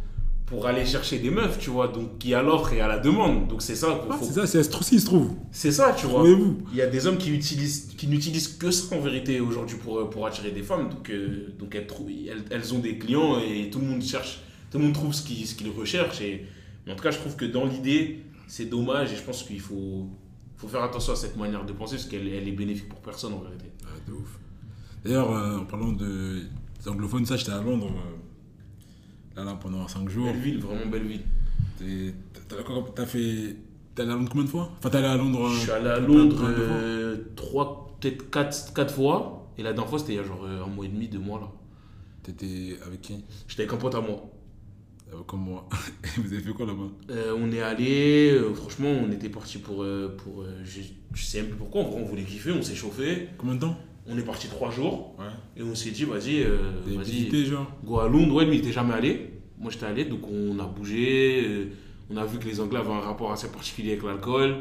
[0.46, 1.88] pour aller chercher des meufs, tu vois.
[1.88, 3.48] Donc, y a l'offre et a la demande.
[3.48, 3.98] Donc, c'est ça.
[4.10, 5.30] Ah, faut- c'est ça, c'est aussi, il se trouve.
[5.50, 6.20] C'est ça, tu vois.
[6.20, 6.58] Trouvez-vous.
[6.72, 9.98] Il y a des hommes qui utilisent, qui n'utilisent que ça en vérité aujourd'hui pour,
[10.00, 10.90] euh, pour attirer des femmes.
[10.90, 14.40] Donc, euh, donc elles, trouvent- elles, elles ont des clients et tout le monde cherche,
[14.70, 16.20] tout le monde trouve ce qu'ils ce qu'ils recherchent.
[16.20, 16.44] Et,
[16.86, 19.60] mais en tout cas, je trouve que dans l'idée, c'est dommage et je pense qu'il
[19.60, 20.06] faut,
[20.58, 23.32] faut faire attention à cette manière de penser parce qu'elle elle est bénéfique pour personne
[23.32, 23.64] en vérité.
[23.82, 24.38] Ouais, de ouf.
[25.02, 26.40] D'ailleurs, euh, en parlant de,
[26.82, 28.16] des anglophones, ça, j'étais à Londres, euh,
[29.36, 30.26] là, là, pendant 5 jours.
[30.26, 31.22] Belle ville, vraiment belle ville.
[32.94, 33.56] T'as fait.
[33.94, 34.70] T'es allé à Londres combien de fois?
[34.78, 35.48] Enfin, t'es allé à Londres.
[35.54, 36.64] Je suis allé à Londres plein de fois.
[36.76, 39.52] euh, trois, peut-être quatre, quatre fois.
[39.56, 41.20] Et la dernière fois, c'était il y a genre euh, un mois et demi, deux
[41.20, 41.48] mois là.
[42.24, 43.24] T'étais avec qui?
[43.46, 44.24] J'étais avec un pote à moi.
[45.12, 45.68] Euh, Comme moi.
[46.16, 46.88] Et vous avez fait quoi là-bas?
[47.10, 49.82] Euh, on est allé, euh, franchement, on était parti pour.
[49.84, 50.80] euh, pour euh, je,
[51.12, 53.28] je sais même plus pourquoi, on voulait kiffer, on s'est chauffé.
[53.38, 53.76] Combien de temps?
[54.06, 55.24] On est parti trois jours Ouais.
[55.56, 57.24] et on s'est dit, vas-y, euh, vas-y,
[57.84, 58.34] go à Londres.
[58.34, 59.30] Ouais, lui, il était jamais allé.
[59.58, 61.42] Moi, j'étais allé, donc on a bougé.
[61.46, 61.64] euh,
[62.10, 64.56] on a vu que les Anglais avaient un rapport assez particulier avec l'alcool.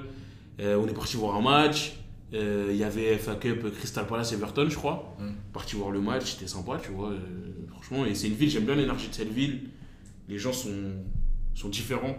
[0.62, 1.94] Euh, on est parti voir un match.
[2.34, 5.16] Euh, Il y avait FA Cup Crystal Palace Everton, je crois.
[5.20, 5.32] Mm.
[5.52, 7.12] Parti voir le match, c'était sympa, tu vois.
[7.70, 9.70] franchement, et c'est une ville, j'aime bien l'énergie de cette ville.
[10.30, 10.94] Les gens sont,
[11.54, 12.16] sont différents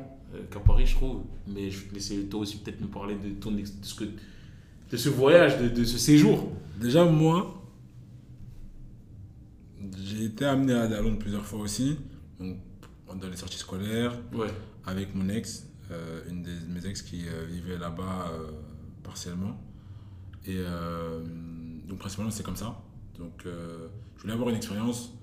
[0.50, 1.22] qu'à Paris, je trouve.
[1.48, 4.04] Mais je vais te laisser toi aussi peut-être me parler de, ton, de, ce, que,
[4.90, 6.50] de ce voyage, de, de ce séjour.
[6.80, 7.62] Déjà, moi,
[10.02, 11.98] j'ai été amené à Londres plusieurs fois aussi.
[12.40, 12.56] Donc,
[13.20, 14.48] dans les sorties scolaires, Ouais.
[14.86, 18.50] avec mon ex, euh, une de mes ex qui euh, vivait là-bas euh,
[19.02, 19.60] partiellement.
[20.46, 20.58] Et
[21.88, 22.76] donc, principalement, c'est comme ça.
[23.18, 25.14] Donc, je voulais avoir une expérience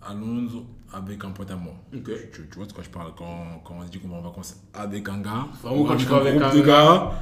[0.00, 1.72] à Londres avec un pote à moi.
[1.92, 2.10] Ok.
[2.32, 4.56] Tu, tu vois de quoi je parle quand, quand on dit qu'on va en vacances
[4.72, 5.48] avec un gars.
[5.62, 7.12] Vraiment, ou quand tu vas avec un gars,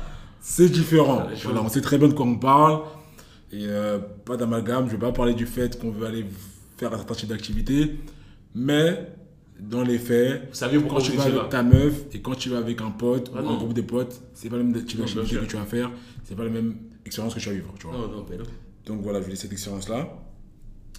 [0.43, 1.27] c'est différent.
[1.45, 2.83] Voilà, on sait très bien de quoi on parle.
[3.53, 6.27] Et euh, pas d'amalgame, je ne vais pas parler du fait qu'on veut aller
[6.77, 7.97] faire un certain type d'activité.
[8.55, 9.09] Mais
[9.61, 12.21] dans les faits, Vous savez pourquoi quand tu vous vas étiez avec ta meuf et
[12.21, 13.51] quand tu vas avec un pote Ah ou non.
[13.53, 15.91] un groupe de potes, c'est pas le même type d'activité que tu vas faire,
[16.25, 16.77] c'est pas la même
[17.07, 17.73] expérience que tu vas vivre.
[17.79, 17.97] Tu vois.
[17.97, 18.27] Non, non.
[18.87, 20.09] Donc voilà, je voulais cette expérience-là.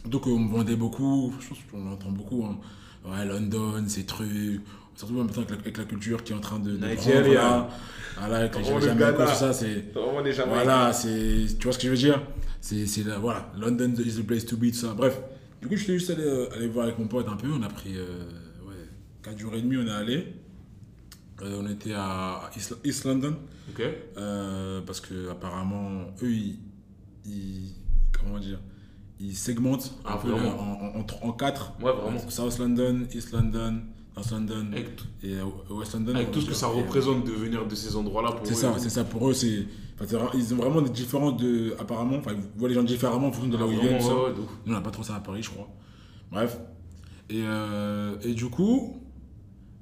[0.06, 2.46] Donc euh, on me vendait beaucoup, je pense qu'on entend beaucoup.
[2.46, 2.58] Hein.
[3.06, 4.62] Ouais, London, ces trucs.
[4.96, 6.72] Surtout maintenant avec la, avec la culture qui est en train de.
[6.78, 7.68] de Nigeria.
[8.20, 8.62] Voilà, avec les
[9.18, 9.26] Ghana.
[9.26, 9.92] tout ça, c'est.
[10.64, 11.58] Voilà, c'est.
[11.58, 12.22] Tu vois ce que je veux dire?
[12.62, 12.86] C'est
[13.20, 14.94] Voilà, London is the place to be, tout ça.
[14.94, 15.20] Bref,
[15.62, 17.48] du coup, je suis juste allé, euh, aller voir avec mon pote un peu.
[17.52, 17.98] On a pris.
[17.98, 18.24] Euh,
[18.68, 18.76] ouais,
[19.24, 20.34] 4 jours et demi, on est allé.
[21.42, 23.36] Euh, on était à East, East London.
[23.70, 23.82] Ok.
[24.18, 26.60] Euh, parce que apparemment eux ils,
[27.26, 27.74] ils-
[28.12, 28.60] comment dire?
[29.20, 32.20] Ils segmentent un Ah, peu vraiment en, en, en, en quatre Ouais, vraiment.
[32.30, 33.80] South London East London
[34.16, 34.88] North London Avec,
[35.24, 37.76] et euh, West London avec tout ce va que ça euh, représente de venir de
[37.76, 39.66] ces endroits-là pour c'est ça c'est ça pour eux c'est
[40.36, 43.50] ils ont vraiment des différences de apparemment enfin ils voient les gens différemment en fonction
[43.52, 44.36] de là Ah, où ils vraiment, viennent
[44.68, 45.68] on n'a pas trop ça à Paris, je crois.
[46.32, 46.60] Bref.
[47.30, 48.98] Et, euh, et du coup,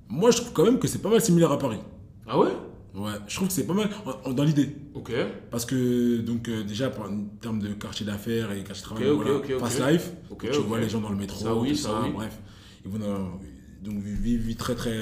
[0.09, 1.79] moi, je trouve quand même que c'est pas mal similaire à Paris.
[2.27, 2.49] Ah ouais?
[2.93, 3.89] Ouais, je trouve que c'est pas mal
[4.36, 4.75] dans l'idée.
[4.93, 5.11] Ok.
[5.49, 9.09] Parce que, donc, euh, déjà, par- en termes de quartier d'affaires et quartier de travail,
[9.09, 9.91] Ok, voilà, ok, ok, fast ok.
[9.91, 10.11] life,
[10.51, 12.11] tu vois les gens dans le métro, Ça, oui, tout ça, ça, oui.
[12.13, 12.38] bref.
[12.86, 13.39] Ils vont dans,
[13.82, 15.01] donc, vivent vie très, très,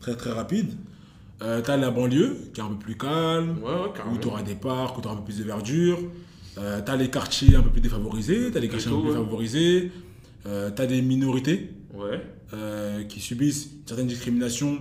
[0.00, 0.70] très, très rapide.
[1.42, 3.72] Euh, T'as la banlieue, qui est un peu plus calme, Ouais,
[4.12, 5.98] où tu auras des parcs, où tu auras un peu plus de verdure.
[6.58, 9.16] Euh, t'as les quartiers un peu plus défavorisés, t'as les quartiers un peu plus ouais.
[9.16, 9.92] favorisés.
[10.46, 12.20] Euh, t'as des minorités Ouais.
[12.54, 14.78] euh, qui subissent certaines discriminations,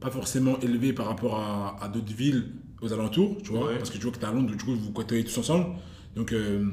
[0.00, 2.46] pas forcément élevées par rapport à, à d'autres villes
[2.80, 4.92] aux alentours, tu vois, parce que tu vois que t'es à Londres, du coup vous
[4.92, 5.66] côtoyez tous ensemble.
[6.14, 6.64] Donc, euh,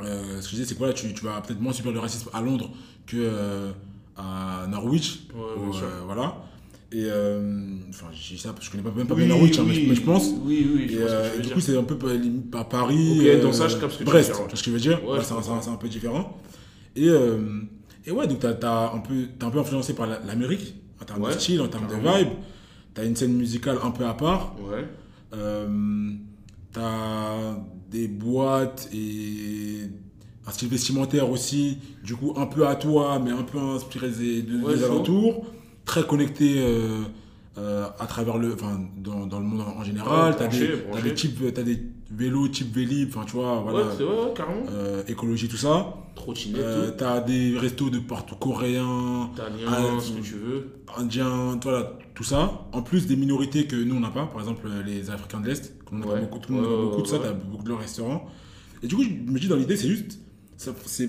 [0.00, 1.98] euh, ce que je disais, c'est quoi là, tu, tu vas peut-être moins subir le
[1.98, 2.70] racisme à Londres
[3.06, 3.70] que
[4.18, 5.20] à Norwich.
[5.34, 5.40] Ouais,
[5.82, 6.36] euh, voilà.
[6.90, 9.34] Et euh, enfin, je dis ça parce que je connais pas, même pas Oui, bien
[9.34, 10.28] Norwich, hein, mais, je- oui, mais je pense.
[10.44, 12.08] Oui, oui, je Et, vois ce que euh, et du coup, c'est un peu pas,
[12.50, 14.70] pas Paris, Ok, dans ça, je capte ce que Brest, tu vois ce que je
[14.70, 15.04] veux dire?
[15.06, 16.38] Ouais, c'est un- peu différent.
[16.96, 17.38] Et, euh,
[18.06, 21.22] et ouais, donc t'as as un, peu- un peu influencé par la- l'Amérique, en termes
[21.22, 22.28] Ouais, de style, en termes de vibe.
[22.94, 24.56] T'as une scène musicale un peu à part.
[24.58, 24.84] Ouais.
[25.34, 26.10] Euh,
[26.72, 27.54] t'as
[27.90, 29.88] des boîtes et
[30.48, 34.42] un style vestimentaire aussi, du coup un peu à toi, mais un peu inspiré des,
[34.62, 35.44] Ouais, des alentours,
[35.84, 37.02] très connecté euh,
[37.58, 40.30] euh, à travers le, enfin dans, dans le monde en, général.
[40.32, 41.02] Ouais, t'as branché, des, branché.
[41.02, 41.78] t'as des types, t'as des
[42.10, 44.62] vélos type Vélib, enfin tu vois, voilà, Ouais, c'est vrai, ouais, carrément.
[44.70, 45.94] euh, écologie tout ça.
[46.14, 50.72] Trottinette, t'as des restos de partout coréens, Italien, ah, ce que tu veux.
[50.96, 52.66] indiens, voilà, tout ça.
[52.72, 55.74] En plus des minorités que nous on n'a pas, par exemple les Africains de l'Est,
[55.84, 56.20] qu'on Ouais.
[56.20, 58.26] beaucoup, tout le monde ouais, beaucoup de ça, t'as beaucoup de leurs restaurants.
[58.82, 60.18] Et du coup, je me dis dans l'idée, c'est juste,
[60.58, 61.08] ça, c'est,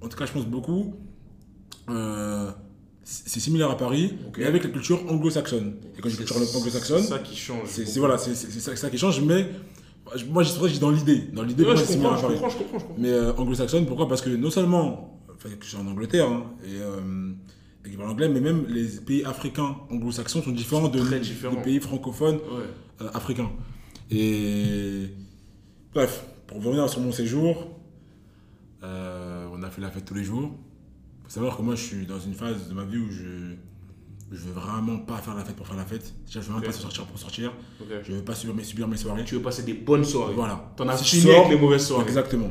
[0.00, 0.94] en tout cas, je pense beaucoup,
[1.90, 2.50] euh,
[3.04, 4.36] c'est similaire à Paris, Ok.
[4.38, 5.74] mais avec la culture anglo-saxonne.
[5.96, 7.66] Et quand je culture anglo-saxonne, C'est ça qui change.
[7.66, 9.46] c'est c'est- voilà, c'est c'est- c'est ça, ça qui change, mais
[10.30, 11.18] moi, je dis dans l'idée.
[11.32, 12.96] Dans l'idée, Ouais, je c'est similaire comprends, à je comprends, je comprends, je comprends.
[12.98, 14.08] Mais euh, anglo-saxonne, pourquoi?
[14.08, 17.32] Parce que non seulement, enfin, je suis en Angleterre, hein, et euh,
[17.84, 21.60] équivalent anglais, mais même les pays africains anglo-saxons sont différents de, Très de différents.
[21.60, 22.64] pays francophones Ouais.
[23.02, 23.50] euh, africains.
[24.10, 25.08] Et
[25.92, 27.73] bref, pour revenir sur mon séjour,
[29.74, 30.50] fait la fête tous les jours.
[31.24, 33.54] faut savoir que moi, je suis dans une phase de ma vie où je
[34.32, 36.12] je veux vraiment pas faire la fête pour faire la fête.
[36.26, 36.66] Déjà, je veux même Ok.
[36.66, 37.52] pas sortir pour sortir.
[37.80, 37.86] Ok.
[38.02, 39.24] Je veux pas subir mes, subir mes soirées.
[39.24, 40.34] Tu veux passer des bonnes soirées.
[40.34, 40.72] Voilà.
[40.76, 42.02] T'en as Si fini je avec les mauvaises soirées.
[42.04, 42.50] Exactement.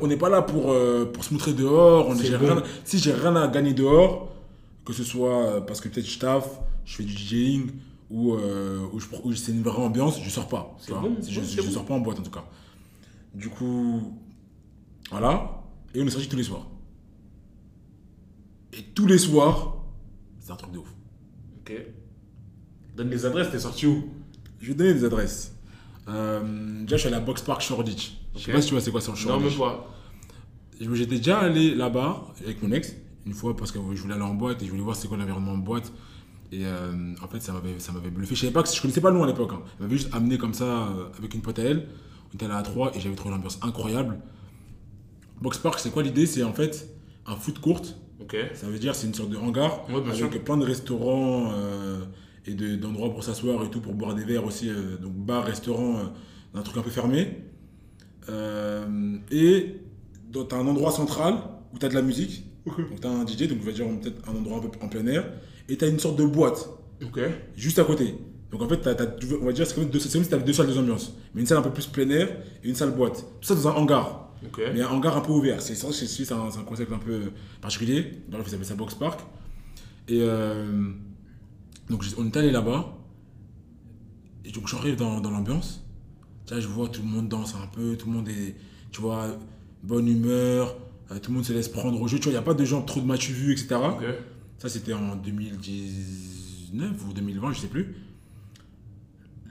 [0.00, 2.08] On n'est pas là pour, euh, pour se montrer dehors.
[2.08, 2.20] On bon.
[2.20, 4.32] rien- si j'ai rien à gagner dehors,
[4.84, 6.48] que ce soit parce que peut-être je taffe,
[6.84, 7.70] je fais du DJing
[8.10, 10.76] ou, euh, ou, je pro- ou c'est une vraie ambiance, je sors pas.
[10.88, 11.70] bon, je, je bon.
[11.70, 12.44] sors pas en boîte en tout cas.
[13.34, 14.14] Du coup,
[15.10, 15.57] voilà.
[15.94, 16.66] Et on est sortis tous les soirs.
[18.72, 19.76] Et tous les soirs,
[20.40, 20.94] c'est un truc de ouf.
[21.60, 21.72] Ok.
[22.96, 24.04] Donne les adresses, t'es sorti où?
[24.60, 25.54] Je vais donner des adresses.
[26.08, 28.18] Euh, déjà, je suis allé à Box Park Shoreditch.
[28.34, 29.50] Je sais pas si tu vois c'est quoi Non, Shoreditch.
[29.50, 29.94] même pas.
[30.80, 32.94] J'étais déjà allé là-bas avec mon ex,
[33.26, 35.16] une fois parce que je voulais aller en boîte et je voulais voir c'est quoi
[35.16, 35.92] l'environnement en boîte.
[36.52, 38.34] Et euh, en fait, ça m'avait, ça m'avait bluffé.
[38.34, 39.50] Je savais pas je connaissais pas le nom à l'époque.
[39.54, 39.60] hein.
[39.78, 41.88] Elle m'avait juste amené comme ça euh, avec une pote à elle.
[42.30, 44.18] On était allé à trois et j'avais trouvé l'ambiance incroyable.
[45.40, 46.26] Box Park, c'est quoi l'idée?
[46.26, 46.88] C'est en fait
[47.26, 47.82] un foot court.
[48.20, 48.36] Ok.
[48.54, 50.30] Ça veut dire c'est une sorte de hangar Ouais, avec sûr.
[50.44, 52.00] plein de restaurants euh,
[52.46, 54.68] et de- d'endroits pour s'asseoir et tout, pour boire des verres aussi.
[54.68, 56.02] euh, donc bar, restaurant, euh,
[56.58, 57.36] un truc un peu fermé.
[58.28, 59.80] Euh, et
[60.32, 61.34] tu as un endroit central
[61.72, 62.44] où tu as de la musique.
[62.66, 64.88] Donc tu as un DJ, donc on va dire peut-être un endroit un peu en
[64.88, 65.24] plein air.
[65.68, 66.68] Et tu as une sorte de boîte
[67.04, 67.20] Ok.
[67.56, 68.14] juste à côté.
[68.50, 70.42] Donc en fait, t'as- t'as- on va dire c'est comme deux, comme si tu avais
[70.44, 71.14] deux salles de ambiance.
[71.34, 72.28] Mais une salle un peu plus plein air
[72.64, 73.24] et une salle boîte.
[73.40, 74.27] Tout ça dans un hangar.
[74.46, 74.60] Ok.
[74.72, 75.60] Mais un hangar un peu ouvert.
[75.60, 78.22] C'est ça, c'est un, concept un peu particulier.
[78.28, 79.20] Bref, ils appellent ça Box Park.
[80.08, 80.92] Et euh,
[81.90, 82.96] donc on est allé là-bas.
[84.44, 85.84] Et donc j'arrive dans, dans l'ambiance.
[86.50, 88.56] Je vois tout le monde danse un peu, tout le monde est,
[88.90, 89.38] tu vois,
[89.82, 90.76] bonne humeur,
[91.10, 92.18] euh, tout le monde se laisse prendre au jeu.
[92.18, 93.76] Tu vois, il n'y a pas de gens trop de matchs vus, etc.
[94.58, 97.94] Ça, c'était en 2019 ou 2020, je sais plus.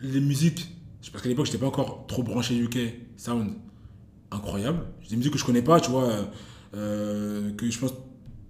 [0.01, 0.75] Les musiques,
[1.11, 2.77] parce qu'à l'époque, j'étais pas encore trop branché UK
[3.15, 3.53] Sound,
[4.31, 4.79] incroyable.
[5.09, 6.23] Des musiques que je connais pas, tu vois, euh,
[6.75, 7.93] euh, que je pense,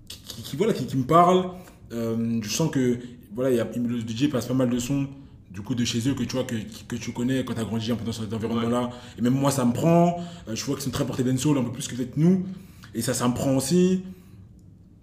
[0.08, 1.52] qui, qui- qui- voilà, qui, qui me parlent.
[1.94, 2.98] Euh, je sens que,
[3.34, 5.08] voilà, il y a, le DJ passe pas mal de sons,
[5.52, 6.56] du coup, de chez eux, que tu vois, que,
[6.88, 8.90] que tu connais quand tu as grandi un peu dans cet environnement-là.
[9.18, 10.18] Et même moi, ça me prend.
[10.52, 12.46] Je vois qu'ils sont très portés dancehall, un peu plus que peut-être nous.
[12.94, 14.04] Et ça, ça me prend aussi.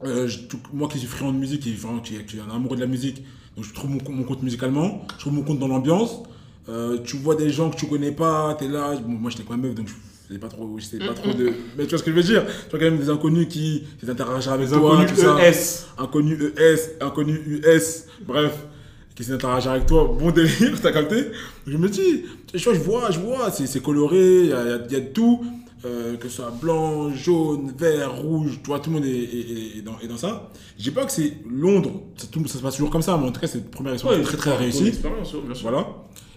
[0.04, 0.38] Euh, je-
[0.72, 2.86] moi qui suis friand de musique et vraiment qui, qui est un amoureux de la
[2.86, 3.22] musique,
[3.56, 6.24] donc je trouve mon, co- mon compte musicalement, je trouve mon compte dans l'ambiance.
[6.68, 8.96] Euh, tu vois des gens que tu connais pas, t'es là.
[8.96, 9.94] Bon, moi j'étais quand même meuf donc je
[10.28, 11.52] faisais pas trop, je sais pas trop de.
[11.76, 12.44] Mais tu vois ce que je veux dire?
[12.46, 15.38] Tu vois quand même des inconnus qui qui interagir avec Les toi, inconnus tout ça.
[15.50, 15.86] ES.
[15.98, 18.66] Inconnu ES, inconnu US, bref,
[19.14, 21.26] qui d'interagir avec toi, bon délire, t'as capté?
[21.66, 24.64] Je me dis, tu vois, je vois, je vois, c'est c'est coloré, il y a,
[24.90, 25.44] y a- y tout,
[25.84, 29.78] euh, que ce soit blanc, jaune, vert, rouge, tu vois, tout le monde est, est-
[29.78, 30.50] est dans, est dans ça.
[30.78, 33.28] Je dis pas que c'est Londres, ça, tout- ça se passe toujours comme ça, mais
[33.28, 34.88] en tout cas, c'est une première expérience très très réussie.
[34.88, 35.62] expérience, ouais, bien sûr.
[35.68, 35.86] Voilà.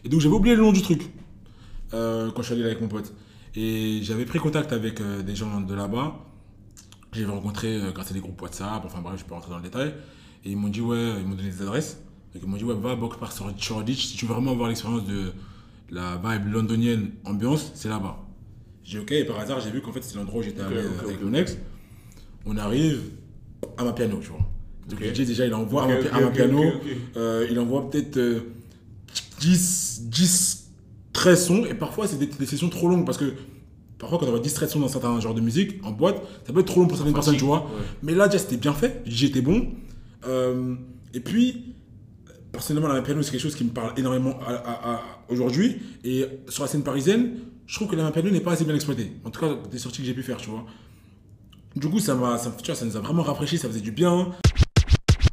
[0.05, 1.01] Et donc j'avais oublié le nom du truc
[1.93, 3.11] euh, quand je suis allé là avec mon pote.
[3.55, 6.15] Et j'avais pris contact avec euh, des gens de là-bas.
[7.13, 9.63] J'avais rencontré euh, grâce à des groupes WhatsApp, enfin bref, je peux rentrer dans le
[9.63, 9.93] détail.
[10.45, 12.01] Et ils m'ont dit, ouais, ils m'ont donné des adresses.
[12.33, 14.05] Donc ils m'ont dit, ouais, va à Box Park sur Shoreditch.
[14.05, 15.31] Si tu veux vraiment avoir l'expérience de
[15.89, 18.17] la vibe londonienne ambiance, c'est là-bas.
[18.83, 20.67] J'ai dit, ok, et par hasard, j'ai vu qu'en fait, c'est l'endroit où j'étais Ok,
[20.67, 21.57] allé ok, euh, avec ok, mon ex.
[22.45, 23.01] On arrive
[23.77, 24.45] à ma piano, tu vois.
[24.87, 26.63] Donc le DJ, déjà, il envoie à ma, à piano.
[27.17, 28.39] Euh, il envoie peut-être euh,
[29.39, 30.56] 10, 10,
[31.17, 31.65] 13 sons.
[31.65, 33.33] Et parfois, c'est des, des sessions trop longues parce que
[33.97, 36.59] parfois, quand on 10, 13 sons dans certains genres de musique, en boîte, ça peut
[36.61, 37.61] être trop long pour certaines personnes, tu vois.
[37.65, 37.81] Ouais.
[38.03, 39.01] Mais là, déjà, c'était bien fait.
[39.05, 39.67] J'étais bon.
[40.27, 40.75] Euh,
[41.13, 41.73] et puis,
[42.51, 45.77] personnellement, la piano, c'est quelque chose qui me parle énormément à- à- à- aujourd'hui.
[46.03, 47.31] Et sur la scène parisienne,
[47.65, 49.11] je trouve que la piano n'est pas assez bien exploitée.
[49.25, 50.63] En tout cas, des sorties que j'ai pu faire, tu vois.
[51.75, 53.91] Du coup, ça, m'a, ça, tu vois, ça nous a vraiment rafraîchi, ça faisait du
[53.91, 54.31] bien.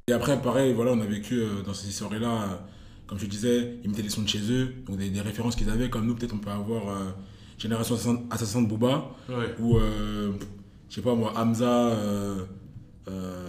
[0.08, 2.66] Et après, pareil, voilà, on a vécu euh, dans ces soirées-là,
[3.06, 5.70] comme je disais, ils mettaient des sons de chez eux, donc des, des références qu'ils
[5.70, 7.10] avaient, comme nous, peut-être on peut avoir euh,
[7.58, 7.96] Génération
[8.30, 9.54] Assassin, de Booba, Ouais.
[9.60, 10.32] ou, euh,
[10.88, 12.36] je sais pas moi, Hamza, euh,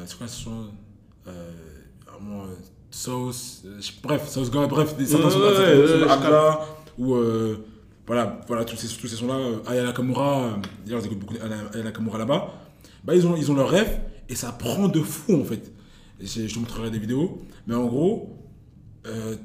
[0.06, 0.68] c'est quoi ce son
[2.92, 5.40] Sauce, je- bref, Sauce God, bref, des certains sons,
[6.98, 7.16] ou
[8.08, 9.38] voilà, voilà, tous ces, tous ces sons-là,
[9.68, 10.52] Aya Nakamura, euh,
[10.86, 12.54] d'ailleurs, j'écoute beaucoup Aya Aya Nakamura là-bas,
[13.04, 14.00] bah, ils, ont, ils ont leur rêve,
[14.30, 15.72] et ça prend de fou en fait.
[16.22, 18.38] Je te montrerai des vidéos, mais en gros,
[19.06, 19.36] euh,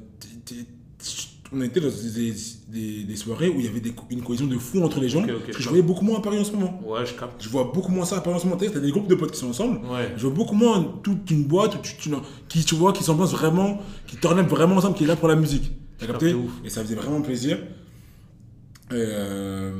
[1.53, 2.33] on était dans des,
[2.69, 5.21] des- des soirées où il y avait des une cohésion de fou entre les gens,
[5.25, 6.79] que je voyais beaucoup moins à Paris en ce moment.
[6.85, 7.43] Ouais, je capte.
[7.43, 8.57] Je vois beaucoup moins ça à Paris en ce moment.
[8.57, 9.85] Tu as des groupes de potes qui sont ensemble.
[9.85, 10.13] Ouais.
[10.15, 12.09] Je vois beaucoup moins toute une boîte tu, tu-
[12.47, 15.35] qui, tu vois, qui s'ambiance vraiment, qui tournent vraiment ensemble, qui est là pour la
[15.35, 15.71] musique.
[15.97, 16.51] T'as capté ouf.
[16.63, 17.57] Et ça faisait vraiment plaisir.
[18.91, 19.71] Et, euh,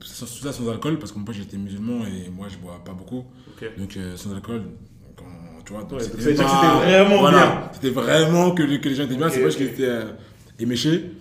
[0.00, 2.92] tout ça tout sans alcool, parce que moi j'étais musulman et moi je bois pas
[2.92, 3.24] beaucoup.
[3.54, 3.70] Ok.
[3.78, 4.62] Donc euh, sans alcool,
[5.68, 5.82] tu vois.
[5.82, 7.70] donc Ouais, c'était vraiment voilà, bien.
[7.74, 9.52] C'était vraiment que, que les gens étaient bien, c'est pas ok.
[9.58, 10.04] que j'étais euh,
[10.58, 11.12] éméché.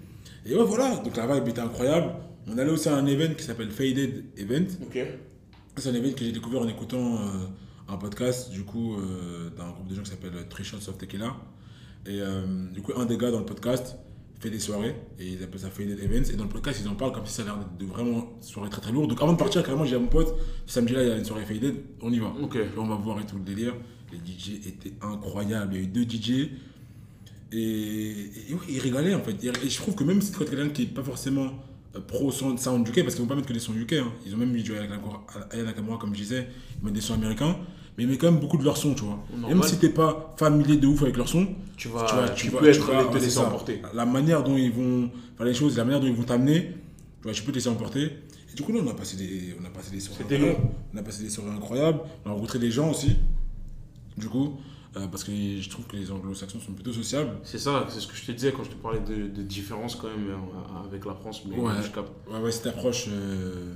[0.45, 2.12] Et ouais, voilà, donc la vibe était incroyable.
[2.50, 4.68] On allait aussi à un event qui s'appelle Faded Event.
[5.76, 7.28] C'est un event que j'ai découvert en écoutant euh,
[7.89, 11.36] un podcast, du coup, euh, d'un groupe de gens qui s'appelle Three Shots of Tequila.
[12.06, 13.98] Et euh, du coup, un des gars dans le podcast
[14.39, 16.32] fait des soirées, et ils appellent ça Faded Events.
[16.32, 18.70] Et dans le podcast, ils en parlent comme si ça a l'air de vraiment soirée
[18.70, 19.10] très très lourde.
[19.10, 20.34] Donc avant de partir, carrément, j'ai à mon pote,
[20.66, 22.32] ce samedi-là, il y a une soirée Faded, on y va.
[22.78, 23.74] On va voir et tout le délire.
[24.12, 25.74] Les DJ étaient incroyables.
[25.74, 26.49] Il y a eu deux DJ.
[27.51, 28.32] Et,
[28.70, 29.43] ils rigolaient en fait.
[29.43, 31.51] Et je trouve que même si tu es quelqu'un qui n'est pas forcément
[31.95, 34.12] euh, pro sound, sound UK, parce qu'ils vont pas mettre que des sons UK, hein.
[34.26, 36.47] ils ont même mis du Aya Nakamura- comme je disais,
[36.80, 37.58] ils mettent des sons américains,
[37.97, 39.24] mais ils mettent quand même beaucoup de leurs sons, tu vois.
[39.32, 39.60] Normal.
[39.60, 41.47] Même si t'es pas familier de ouf avec leurs sons,
[41.78, 43.82] Tu vas, tu, tu, peux être, vois, te laisser c'est emporter.
[43.93, 46.74] La manière dont ils vont faire les choses, la manière dont ils vont t'amener,
[47.22, 48.03] tu vois, tu peux te laisser emporter.
[48.51, 50.24] Et du coup, là, on a passé des, on a passé des soirées.
[50.24, 50.55] C'était long.
[50.93, 51.99] On a passé des soirées incroyables.
[52.26, 53.16] On a rencontré des gens aussi.
[54.18, 54.59] Du coup,
[54.95, 57.32] euh, parce que je trouve que les anglo-saxons sont plutôt sociables.
[57.43, 59.95] C'est ça, c'est ce que je te disais quand je te parlais de, de différence
[59.95, 61.43] quand même euh, avec la France.
[61.47, 61.74] Mais Ouais.
[61.84, 62.32] je.
[62.34, 63.74] Ouais, ouais, cette approche euh,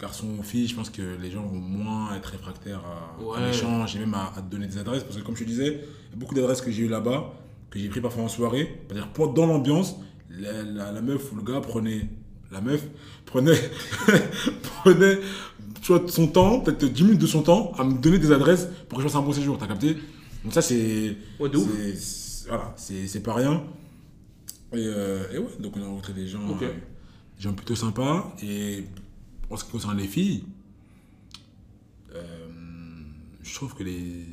[0.00, 2.82] garçon-fille, je pense que les gens vont moins être réfractaires
[3.36, 5.04] à, l'échange et même à, à te donner des adresses.
[5.04, 7.32] Parce que, comme je te disais, il y a beaucoup d'adresses que j'ai eues là-bas,
[7.70, 8.80] que j'ai pris parfois en soirée.
[8.88, 9.96] C'est-à-dire, dans l'ambiance,
[10.30, 12.08] la, la- la meuf ou le gars prenait.
[12.50, 12.82] La meuf
[13.26, 13.58] prenait.
[14.82, 15.18] prenait
[15.82, 18.68] tu vois, son temps, peut-être 10 minutes de son temps, à me donner des adresses
[18.88, 19.58] pour que je fasse un bon séjour.
[19.58, 19.96] T'as capté?
[20.44, 21.16] Donc, ça, c'est.
[21.40, 21.58] Ouais, de
[22.48, 23.62] Voilà, c'est c'est pas rien.
[24.72, 28.34] Et, euh, et ouais, donc on a rencontré des gens, euh, des gens plutôt sympas.
[28.42, 28.84] Et
[29.50, 30.44] en ce qui concerne les filles,
[32.14, 32.48] euh,
[33.42, 34.24] je trouve que les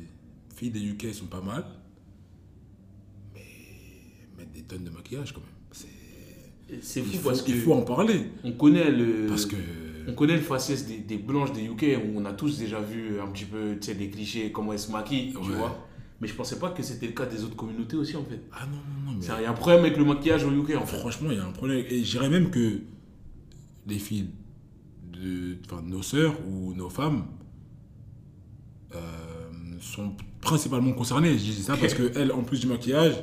[0.54, 1.64] filles des UK sont pas mal.
[3.34, 3.40] Mais
[4.38, 5.50] mettent des tonnes de maquillage quand même.
[6.82, 8.26] C'est- fou parce que il faut en parler.
[8.42, 9.26] on connaît le.
[9.28, 9.56] Parce que.
[10.08, 13.20] On connaît le faciès des, des blanches des UK, où on a tous déjà vu
[13.20, 15.56] un petit peu des clichés, comment elles se maquillent, tu Ouais.
[15.56, 15.86] vois.
[16.20, 18.40] Mais je pensais pas que c'était le cas des autres communautés aussi en fait.
[18.52, 19.18] Ah non, non, non.
[19.20, 20.96] Il y a un problème avec le maquillage au UK en fait.
[20.96, 21.84] Franchement, il y a un problème.
[21.90, 22.80] Et je dirais même que
[23.86, 24.30] les filles
[25.12, 27.24] de enfin, nos sœurs ou nos femmes
[28.94, 28.98] euh,
[29.80, 31.32] sont principalement concernées.
[31.32, 31.80] Je dis ça Ok.
[31.80, 33.22] parce qu'elles, en plus du maquillage,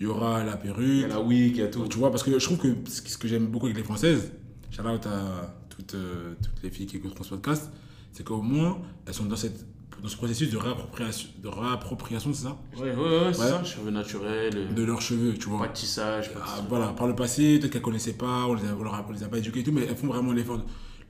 [0.00, 1.04] il y aura la Il y perruque.
[1.04, 1.86] a la wig, il y a tout.
[1.86, 4.32] Tu vois, parce que je trouve que ce que j'aime beaucoup avec les françaises,
[4.80, 7.70] out à toutes, euh, toutes les filles qui écoutent ce podcast,
[8.12, 9.64] c'est qu'au moins, elles sont dans, cette,
[10.02, 13.64] dans ce processus de réappropriation, de réappropriation c'est ça Ouais, ouais, ouais, c'est ça.
[13.64, 15.60] Cheveux naturels, euh, De leurs cheveux, tu vois.
[16.44, 19.06] Ah, voilà, par le passé, peut-être qu'elles connaissaient pas, on les, a, on leur a-
[19.08, 20.60] on les a pas éduquées et tout, mais elles font vraiment l'effort.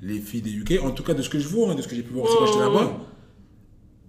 [0.01, 1.89] Les filles des UK, en tout cas de ce que je vois, hein, de ce
[1.89, 2.99] que j'ai pu voir aussi quand j'étais là-bas,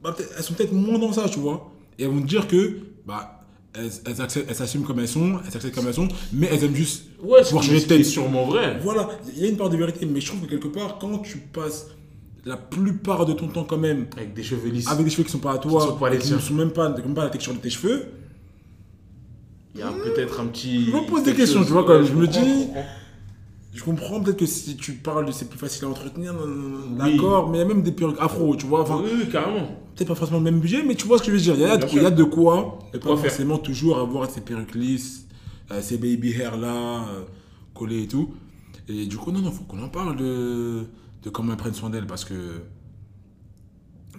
[0.01, 1.71] bah, elles sont peut-être moins dans ça, tu vois.
[1.97, 3.39] Et elles vont te dire que, bah,
[3.75, 6.63] elles, elles, acceptent- elles s'assument comme elles sont, elles s'acceptent comme elles sont, mais elles
[6.63, 7.97] aiment juste Ouais, pouvoir c'est changer de tête.
[8.05, 8.79] c'est sûrement vrai.
[8.81, 11.17] Voilà, il y a une part de vérité, mais je trouve que quelque part, quand
[11.19, 11.87] tu passes
[12.45, 14.87] la plupart de ton temps quand même Avec des cheveux lisses.
[14.89, 16.39] avec des cheveux qui sont pas à Qui toi, sont pas les et qui ne
[16.39, 18.05] sont même pas, même pas la texture de tes cheveux,
[19.75, 20.85] Il y a peut-être un petit.
[20.85, 21.67] Je me pose des questions, chose.
[21.67, 22.39] tu vois, quand Ouais, je me dis-
[23.73, 24.21] je comprends.
[24.21, 26.95] Peut-être que si tu parles de c'est plus facile à entretenir, Oui.
[26.97, 28.81] d'accord, mais il y a même des perruques afro, tu vois.
[28.81, 29.67] Enfin, Oui, oui, carrément.
[29.95, 31.55] peut-être pas forcément le même budget, mais tu vois ce que je veux dire.
[31.55, 33.19] Il y a, il y a de quoi, et pas faire.
[33.31, 35.27] forcément toujours avoir ces perruques lisses,
[35.71, 37.21] euh, ces baby hair là, euh,
[37.73, 38.33] collés et tout.
[38.89, 40.83] Et du coup, non, non, faut qu'on en parle de,
[41.23, 42.61] de comment elles prennent soin d'elles parce que.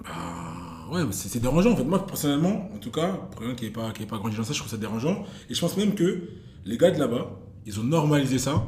[0.03, 0.11] Bah,
[0.93, 1.85] ouais, c'est c'est dérangeant en fait.
[1.85, 4.45] Moi, personnellement, en tout cas, pour quelqu'un qui n'est pas, qui est pas grandi dans
[4.45, 5.25] ça, je trouve ça dérangeant.
[5.49, 6.23] Et je pense même que
[6.65, 8.67] les gars de là-bas, ils ont normalisé ça.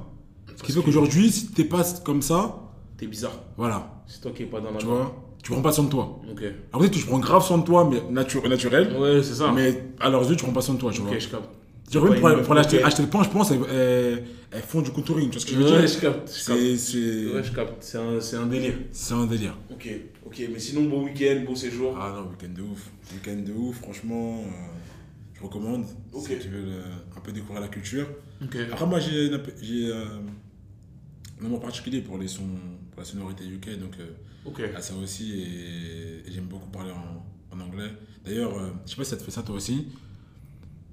[0.56, 2.62] Ce qui fait qu'aujourd'hui, si t'es pas comme ça,
[2.96, 3.38] T'es bizarre.
[3.56, 5.90] voilà, C'est toi qui es pas dans la tu vois, tu prends pas soin de
[5.90, 6.18] toi.
[6.30, 6.42] Ok.
[6.42, 9.52] Alors peut-être que je prends grave soin de toi, mais natu- naturel, Ouais, c'est ça.
[9.52, 11.10] mais à leurs yeux, tu prends pas soin de toi, tu vois.
[11.12, 11.48] Ok, je capte.
[11.92, 12.84] Genre, même pour, pour coquette.
[12.84, 15.52] acheter le pain, je pense, elles, elles- elles font du contouring, tu vois ce que
[15.52, 15.86] je veux Ouais, dire?
[15.88, 16.28] je capte.
[16.28, 16.76] je capte.
[16.78, 17.74] C'est Ouais, je capte.
[17.80, 18.74] C'est un, un délire.
[18.90, 19.56] c'est un délire.
[19.70, 19.88] Ok,
[20.26, 20.42] ok.
[20.52, 21.94] Mais sinon, bon week-end, bon séjour.
[22.00, 22.90] Ah non, week-end de ouf.
[23.12, 24.50] Week-end de ouf, franchement, euh,
[25.34, 25.84] je recommande.
[26.12, 26.22] Ok.
[26.26, 26.82] Si tu veux euh,
[27.16, 28.06] un peu découvrir la culture.
[28.42, 28.56] Ok.
[28.72, 29.98] Après, moi, j'ai, euh,
[31.40, 32.42] un amour particulier pour, les sons,
[32.90, 34.06] pour la sonorité UK, donc euh,
[34.44, 34.62] Ok.
[34.74, 37.90] à ça aussi, et, et j'aime beaucoup parler en, en anglais.
[38.24, 39.88] D'ailleurs, euh, je sais pas si ça te fait ça toi aussi,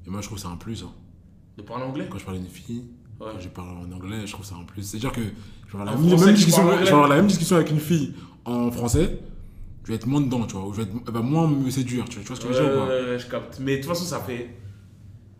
[0.05, 0.83] mais moi je trouve ça un plus.
[0.83, 0.91] hein.
[1.57, 2.07] De parler anglais?
[2.09, 2.83] Quand je parle à une fille,
[3.19, 3.27] Ouais.
[3.31, 4.81] quand je parle en anglais, je trouve ça un plus.
[4.83, 7.27] C'est-à-dire que je vais avoir la, En même, même discussion, je vais avoir la même
[7.27, 8.13] discussion avec une fille
[8.43, 9.19] en français,
[9.83, 12.05] je vais être moins dedans, tu vois, ou je vais être, va moins me séduire,
[12.09, 13.17] tu vois, tu vois ce que je veux dire ou pas?
[13.17, 13.59] je capte.
[13.59, 14.49] Mais de toute façon, ça fait.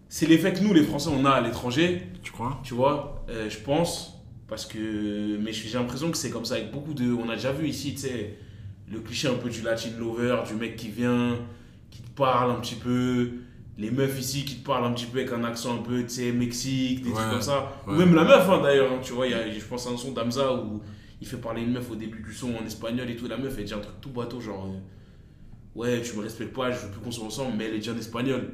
[0.08, 2.60] C'est l'effet que nous, les Français, on a à l'étranger, Tu crois?
[2.64, 4.23] Tu vois, euh, je pense.
[4.48, 5.38] Parce que.
[5.38, 7.12] Mais j'ai l'impression que c'est comme ça avec beaucoup de.
[7.14, 8.38] On a déjà vu ici, tu sais,
[8.92, 11.38] le cliché un peu du Latin lover, du mec qui vient,
[11.90, 13.30] qui te parle un petit peu.
[13.78, 16.10] Les meufs ici qui te parlent un petit peu avec un accent un peu, tu
[16.10, 17.82] sais, Mexique, des Ouais, trucs comme ça.
[17.88, 19.90] Ou même la meuf, hein, d'ailleurs, hein, tu vois, il y a- je pense à
[19.90, 20.80] un son d'Amza où
[21.20, 23.28] il fait parler une meuf au début du son en espagnol et tout.
[23.28, 24.66] La meuf, elle dit un truc tout bateau, genre.
[24.68, 24.78] euh,
[25.76, 27.90] Ouais, tu me respectes pas, je veux plus qu'on soit ensemble, mais elle le dit
[27.90, 28.54] en espagnol.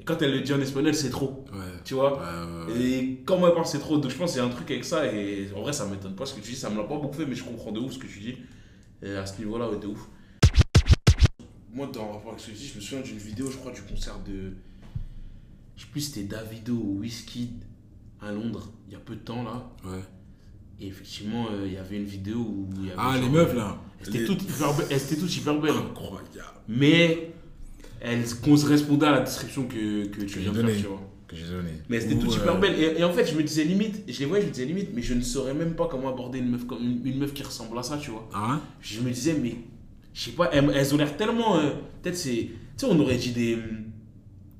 [0.00, 1.44] Et quand elle le dit en espagnol, c'est trop.
[1.52, 1.58] Ouais.
[1.84, 2.80] Tu vois Ouais, ouais, ouais.
[2.82, 3.98] Et quand moi, elle parle, c'est trop.
[3.98, 5.12] Donc je pense qu'il y a un truc avec ça.
[5.12, 6.56] Et en vrai, ça m'étonne pas ce que tu dis.
[6.56, 8.36] Ça me l'a pas beaucoup fait, mais je comprends de ouf ce que tu dis.
[9.02, 10.06] Et à ce niveau-là, ouais, de ouf.
[11.72, 13.72] Moi, dans rapport avec ce que tu dis, je me souviens d'une vidéo, je crois,
[13.72, 14.52] du concert de.
[15.76, 17.62] Je sais plus, c'était Davido ou Wizkid
[18.20, 19.70] à Londres, il y a peu de temps là.
[19.84, 20.00] Ouais.
[20.80, 22.94] Et effectivement, euh, il y avait une vidéo où il y avait.
[23.00, 23.78] Ah, genre- les meufs là.
[24.00, 25.70] Elles étaient Les- toutes hyper be- elles étaient toutes hyper belles.
[25.76, 26.26] Incroyable.
[26.68, 27.32] Mais
[28.00, 30.76] elles correspondaient à la description que, que tu viens de faire, donné.
[30.80, 31.00] tu vois.
[31.26, 31.70] Que j'ai donné.
[31.88, 32.74] Mais elles étaient Ou, toutes euh, super belles.
[32.80, 34.90] Et, et en fait, je me disais limite, je les voyais, je me disais limite,
[34.94, 37.42] mais je ne saurais même pas comment aborder une meuf, comme, une, une meuf qui
[37.42, 38.26] ressemble à ça, tu vois.
[38.32, 39.56] Ah Je me disais, mais
[40.14, 41.58] je sais pas, elles, elles ont l'air tellement.
[41.58, 41.70] euh,
[42.02, 42.30] Peut-être c'est.
[42.30, 43.58] Tu sais, on aurait dit des.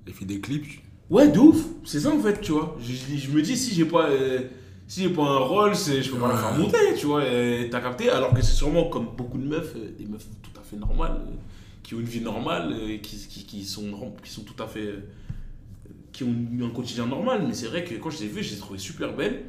[0.07, 0.67] Les filles des clips.
[1.11, 1.65] Ouais, de ouf.
[1.85, 2.77] C'est ça en fait, tu vois.
[2.83, 4.11] Je, je- je me dis, si j'ai pas.
[4.11, 4.41] euh,
[4.87, 7.23] si j'ai pas un rôle, je peux pas la faire monter, tu vois.
[7.71, 8.09] T'as capté?
[8.11, 11.21] Alors que c'est sûrement comme beaucoup de meufs, euh, des meufs tout à fait normales,
[11.89, 14.87] qui ont une vie normale, euh, qui, qui, qui, sont, qui sont tout à fait.
[14.89, 15.01] euh,
[16.13, 17.45] qui ont un quotidien normal.
[17.47, 19.45] Mais c'est vrai que quand je les ai vues, je les ai trouvées super belles.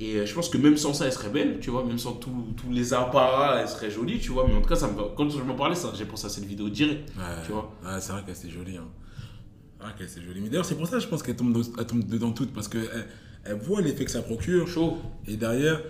[0.00, 1.84] Et euh, je pense que même sans ça, elles seraient belles, tu vois.
[1.84, 2.32] Même sans tous
[2.72, 4.44] les apparats, elles seraient jolies, tu vois.
[4.48, 6.68] Mais en tout cas, ça me, quand je m'en parlais, j'ai pensé à cette vidéo
[6.68, 7.10] direct.
[7.16, 7.22] Ouais.
[7.46, 7.72] Tu vois.
[7.84, 8.76] Ouais, c'est vrai qu'elle c'est jolie.
[8.78, 8.88] Hein.
[9.78, 10.40] C'est vrai qu'elle c'est jolie.
[10.40, 12.52] Mais d'ailleurs, c'est pour ça, je pense qu'elle tombe, dans- elle tombe dedans toutes.
[12.52, 13.06] Parce qu'elle
[13.44, 14.66] elle voit l'effet que ça procure.
[14.66, 14.96] Chaud.
[15.28, 15.80] Et derrière,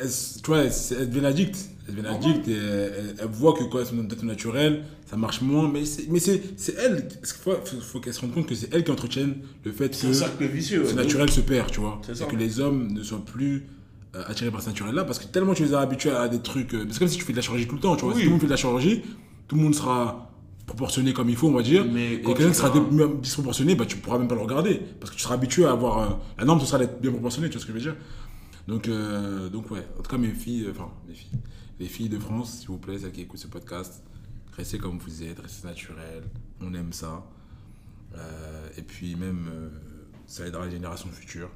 [0.00, 1.68] elle, s- tu vois, elle, elle devient addict.
[1.88, 4.84] Elle devient addict et elle, elle- elle voit que quand elles sont dans le naturel,
[5.06, 5.68] ça marche moins.
[5.72, 7.08] Mais c'est mais c'est- c'est elle.
[7.08, 10.12] Qu'il faut, qu'elle se rende compte que c'est elle qui entretienne le fait C'est que
[10.12, 10.84] cercle vicieux.
[10.84, 12.00] ce naturel se perd, tu vois.
[12.04, 12.24] C'est Et ça.
[12.26, 13.66] que les hommes ne soient plus
[14.14, 16.74] euh, attirés par ce naturel-là parce que tellement tu les as habitués à des trucs.
[16.74, 18.14] euh, c'est comme si tu fais de la chirurgie tout le temps, tu vois.
[18.14, 18.20] Oui.
[18.20, 19.02] Si tout le monde fait de la chirurgie,
[19.48, 20.30] tout le monde sera
[20.66, 21.86] proportionné comme il faut, on va dire.
[21.90, 22.70] Mais et quand quelqu'un sera
[23.22, 25.98] disproportionné, bah, tu pourras même pas le regarder parce que tu seras habitué à avoir.
[25.98, 27.96] euh, la norme, ce sera d'être bien proportionné, tu vois ce que je veux dire.
[28.66, 31.30] Donc, euh, donc ouais, en tout cas, mes filles, euh, enfin, mes filles,
[31.80, 34.02] les filles de France, s'il vous plaît, celles qui écoutent ce podcast,
[34.56, 36.22] restez comme vous êtes, restez naturel,
[36.60, 37.24] on aime ça.
[38.16, 39.68] Euh, et puis même, euh,
[40.26, 41.50] ça aidera les générations futures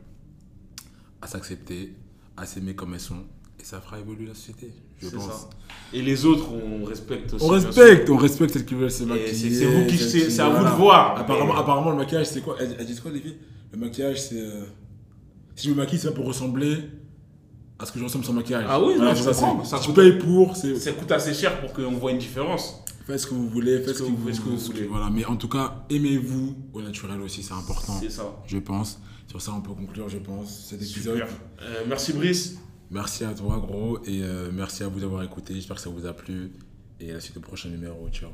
[1.20, 1.94] à s'accepter,
[2.36, 3.24] à s'aimer comme elles sont,
[3.60, 5.26] et ça fera évoluer la société, je pense.
[5.26, 5.50] ça.
[5.92, 7.44] Et les autres, on respecte aussi.
[7.44, 9.32] On respecte, on respecte celles qui veulent se maquiller.
[9.34, 11.18] c'est- vous qui- c'est- à vous de voir.
[11.18, 12.56] Apparemment, apparemment, le maquillage, c'est quoi?
[12.60, 13.38] Elles, elles disent quoi, les filles?
[13.72, 14.40] Le maquillage, c'est.
[14.40, 14.64] euh,
[15.54, 16.78] Si je me maquille, c'est pas pour ressembler
[17.82, 18.64] à ce que je ressemble sans maquillage.
[18.68, 19.96] Ah oui, ça, ça coûte...
[19.96, 20.56] paye pour.
[20.56, 22.82] Ça coûte assez cher pour qu'on voit une différence.
[23.06, 24.86] Faites ce que vous voulez, faites ce que, vous, voulez.
[24.88, 25.10] Voilà.
[25.10, 27.98] Mais en tout cas, aimez-vous au naturel aussi, c'est important.
[28.00, 28.24] C'est ça.
[28.46, 29.00] Je pense.
[29.26, 31.16] Sur ça, on peut conclure, je pense, cet épisode.
[31.16, 31.28] Super.
[31.88, 32.58] Merci Brice.
[32.90, 33.98] Merci à toi, gros.
[34.04, 35.54] Et euh, merci à vous d'avoir écouté.
[35.54, 36.52] J'espère que ça vous a plu.
[37.00, 38.08] Et à la suite au prochain numéro.
[38.10, 38.30] Ciao.